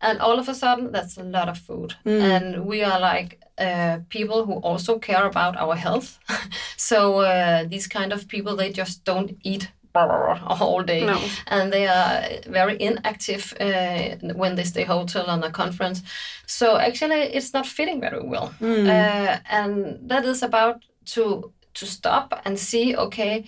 And 0.02 0.20
all 0.20 0.40
of 0.40 0.50
a 0.50 0.54
sudden, 0.54 0.92
that's 0.92 1.18
a 1.18 1.24
lot 1.24 1.48
of 1.48 1.58
food, 1.58 1.96
and 2.22 2.66
we 2.66 2.84
are 2.84 3.00
like 3.00 3.40
uh, 3.58 4.00
people 4.10 4.46
who 4.46 4.56
also 4.70 5.00
care 5.00 5.26
about 5.26 5.56
our 5.56 5.76
health. 5.76 6.20
so 6.78 7.20
uh, 7.22 7.64
these 7.70 7.88
kind 7.88 8.12
of 8.12 8.28
people, 8.28 8.56
they 8.58 8.72
just 8.72 9.06
don't 9.06 9.38
eat 9.44 9.70
all 9.96 10.84
day, 10.84 11.06
No. 11.06 11.20
and 11.48 11.72
they 11.72 11.88
are 11.88 12.24
very 12.48 12.76
inactive 12.82 13.54
uh, 13.60 14.16
when 14.36 14.56
they 14.56 14.64
stay 14.64 14.84
hotel 14.84 15.26
on 15.28 15.44
a 15.44 15.52
conference. 15.52 16.02
So 16.46 16.78
actually, 16.78 17.22
it's 17.36 17.54
not 17.54 17.66
fitting 17.68 18.02
very 18.02 18.24
well, 18.24 18.54
uh, 18.62 19.38
and 19.50 20.00
that 20.10 20.26
is 20.26 20.44
about 20.44 20.84
to 21.14 21.52
to 21.74 21.86
stop 21.86 22.42
and 22.46 22.58
see. 22.60 22.96
Okay, 22.96 23.44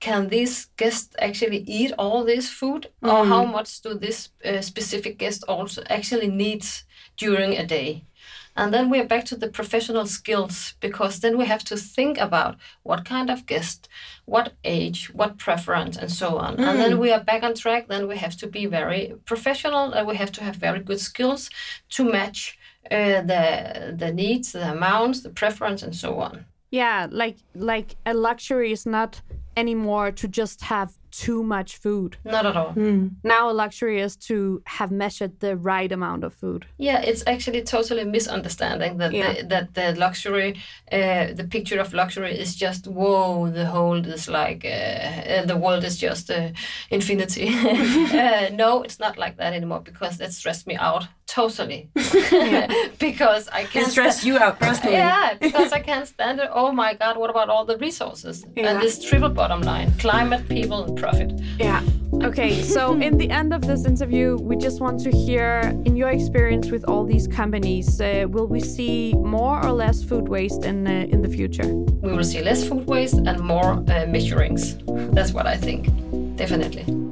can 0.00 0.28
these 0.28 0.66
guests 0.76 1.14
actually 1.18 1.64
eat 1.66 1.92
all 1.98 2.24
this 2.24 2.48
food, 2.50 2.86
or 3.02 3.24
how 3.24 3.44
much 3.44 3.80
do 3.82 3.94
this 3.98 4.30
uh, 4.44 4.60
specific 4.60 5.18
guest 5.18 5.44
also 5.48 5.82
actually 5.88 6.28
needs 6.28 6.84
during 7.16 7.56
a 7.58 7.66
day? 7.66 8.04
And 8.56 8.72
then 8.72 8.88
we're 8.90 9.06
back 9.06 9.24
to 9.26 9.36
the 9.36 9.48
professional 9.48 10.06
skills 10.06 10.74
because 10.80 11.20
then 11.20 11.36
we 11.36 11.44
have 11.44 11.62
to 11.64 11.76
think 11.76 12.18
about 12.18 12.56
what 12.82 13.04
kind 13.04 13.30
of 13.30 13.46
guest, 13.46 13.88
what 14.24 14.54
age, 14.64 15.10
what 15.12 15.38
preference, 15.38 15.96
and 15.96 16.10
so 16.10 16.38
on. 16.38 16.58
And 16.58 16.78
then 16.80 16.98
we 16.98 17.12
are 17.12 17.22
back 17.22 17.42
on 17.42 17.54
track. 17.54 17.88
Then 17.88 18.08
we 18.08 18.16
have 18.16 18.36
to 18.38 18.46
be 18.46 18.66
very 18.66 19.14
professional 19.26 19.92
and 19.92 20.06
we 20.06 20.16
have 20.16 20.32
to 20.32 20.42
have 20.42 20.56
very 20.56 20.80
good 20.80 21.00
skills 21.00 21.50
to 21.90 22.04
match 22.04 22.58
uh, 22.90 23.20
the 23.22 23.94
the 23.96 24.12
needs, 24.12 24.52
the 24.52 24.70
amounts, 24.70 25.22
the 25.22 25.30
preference, 25.30 25.82
and 25.82 25.94
so 25.94 26.20
on. 26.20 26.46
Yeah, 26.70 27.08
like 27.10 27.36
like 27.54 27.96
a 28.06 28.14
luxury 28.14 28.72
is 28.72 28.86
not 28.86 29.20
anymore 29.56 30.12
to 30.12 30.28
just 30.28 30.62
have 30.62 30.92
too 31.24 31.42
much 31.42 31.70
food. 31.84 32.16
Not 32.24 32.44
at 32.46 32.56
all. 32.56 32.72
Now, 33.22 33.50
luxury 33.50 34.00
is 34.00 34.16
to 34.28 34.62
have 34.78 34.90
measured 34.90 35.40
the 35.40 35.56
right 35.56 35.90
amount 35.92 36.24
of 36.24 36.32
food. 36.34 36.66
Yeah, 36.78 37.00
it's 37.10 37.22
actually 37.26 37.62
totally 37.62 38.04
misunderstanding 38.04 38.98
that 38.98 39.12
Yeah. 39.12 39.32
the, 39.32 39.42
that 39.52 39.74
the 39.74 39.86
luxury, 40.00 40.50
uh, 40.92 41.32
the 41.40 41.46
picture 41.56 41.80
of 41.80 41.92
luxury 41.92 42.32
is 42.44 42.54
just 42.54 42.86
whoa, 42.86 43.50
the 43.50 43.66
whole 43.66 44.06
is 44.16 44.28
like 44.28 44.64
uh, 44.64 44.68
uh, 45.32 45.44
the 45.46 45.56
world 45.56 45.84
is 45.84 45.96
just 45.98 46.30
uh, 46.30 46.50
infinity. 46.90 47.48
uh, 48.22 48.48
no, 48.62 48.82
it's 48.82 48.98
not 48.98 49.16
like 49.18 49.36
that 49.36 49.52
anymore 49.54 49.80
because 49.80 50.18
that 50.18 50.32
stressed 50.32 50.66
me 50.66 50.76
out 50.76 51.04
totally. 51.26 51.90
because 52.98 53.48
I 53.48 53.64
can't 53.64 53.88
It 53.88 53.90
stressed 53.90 54.24
you 54.24 54.38
out 54.38 54.58
personally. 54.60 54.96
Yeah, 54.96 55.34
because 55.40 55.72
I 55.72 55.80
can't 55.80 56.06
stand 56.06 56.40
it. 56.40 56.48
Oh 56.52 56.72
my 56.72 56.94
God, 56.94 57.16
what 57.16 57.30
about 57.30 57.48
all 57.48 57.64
the 57.64 57.76
resources 57.78 58.44
Yeah. 58.56 58.68
and 58.70 58.80
this 58.80 59.02
triple 59.02 59.28
bottom 59.30 59.60
line: 59.62 59.92
climate, 59.98 60.48
people, 60.48 60.84
and 60.84 60.96
profit. 61.06 61.30
Yeah. 61.58 61.82
Okay, 62.22 62.62
so 62.76 62.80
in 63.08 63.16
the 63.16 63.30
end 63.30 63.52
of 63.52 63.62
this 63.62 63.84
interview, 63.84 64.36
we 64.50 64.56
just 64.56 64.80
want 64.80 64.98
to 65.06 65.10
hear, 65.10 65.48
in 65.84 65.96
your 65.96 66.10
experience 66.10 66.70
with 66.70 66.84
all 66.90 67.04
these 67.04 67.26
companies, 67.28 68.00
uh, 68.00 68.26
will 68.28 68.48
we 68.56 68.60
see 68.60 69.14
more 69.14 69.64
or 69.64 69.72
less 69.72 70.02
food 70.02 70.28
waste 70.28 70.64
in 70.64 70.86
uh, 70.86 71.14
in 71.14 71.22
the 71.22 71.28
future? 71.38 71.68
We 72.06 72.12
will 72.16 72.30
see 72.32 72.42
less 72.42 72.60
food 72.68 72.86
waste 72.86 73.18
and 73.28 73.38
more 73.54 73.72
uh, 73.72 74.06
measurings. 74.14 74.62
That's 75.14 75.32
what 75.32 75.46
I 75.46 75.56
think, 75.66 75.80
definitely. 76.36 77.05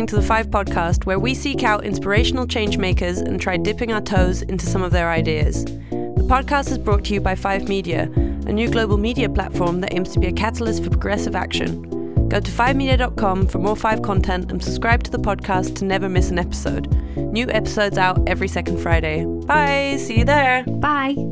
Listening 0.00 0.18
to 0.18 0.26
the 0.26 0.34
Five 0.34 0.46
podcast, 0.46 1.04
where 1.04 1.18
we 1.18 1.34
seek 1.34 1.62
out 1.62 1.84
inspirational 1.84 2.46
change 2.46 2.78
makers 2.78 3.18
and 3.18 3.38
try 3.38 3.58
dipping 3.58 3.92
our 3.92 4.00
toes 4.00 4.40
into 4.40 4.64
some 4.64 4.82
of 4.82 4.92
their 4.92 5.10
ideas. 5.10 5.66
The 5.66 6.26
podcast 6.26 6.70
is 6.70 6.78
brought 6.78 7.04
to 7.04 7.12
you 7.12 7.20
by 7.20 7.34
Five 7.34 7.68
Media, 7.68 8.04
a 8.46 8.52
new 8.52 8.70
global 8.70 8.96
media 8.96 9.28
platform 9.28 9.82
that 9.82 9.92
aims 9.92 10.10
to 10.14 10.18
be 10.18 10.28
a 10.28 10.32
catalyst 10.32 10.82
for 10.82 10.88
progressive 10.88 11.36
action. 11.36 11.82
Go 12.30 12.40
to 12.40 12.50
5media.com 12.50 13.48
for 13.48 13.58
more 13.58 13.76
Five 13.76 14.00
content 14.00 14.50
and 14.50 14.64
subscribe 14.64 15.02
to 15.02 15.10
the 15.10 15.18
podcast 15.18 15.76
to 15.76 15.84
never 15.84 16.08
miss 16.08 16.30
an 16.30 16.38
episode. 16.38 16.90
New 17.16 17.50
episodes 17.50 17.98
out 17.98 18.26
every 18.26 18.48
second 18.48 18.78
Friday. 18.78 19.26
Bye! 19.44 19.98
See 19.98 20.20
you 20.20 20.24
there! 20.24 20.64
Bye. 20.64 21.29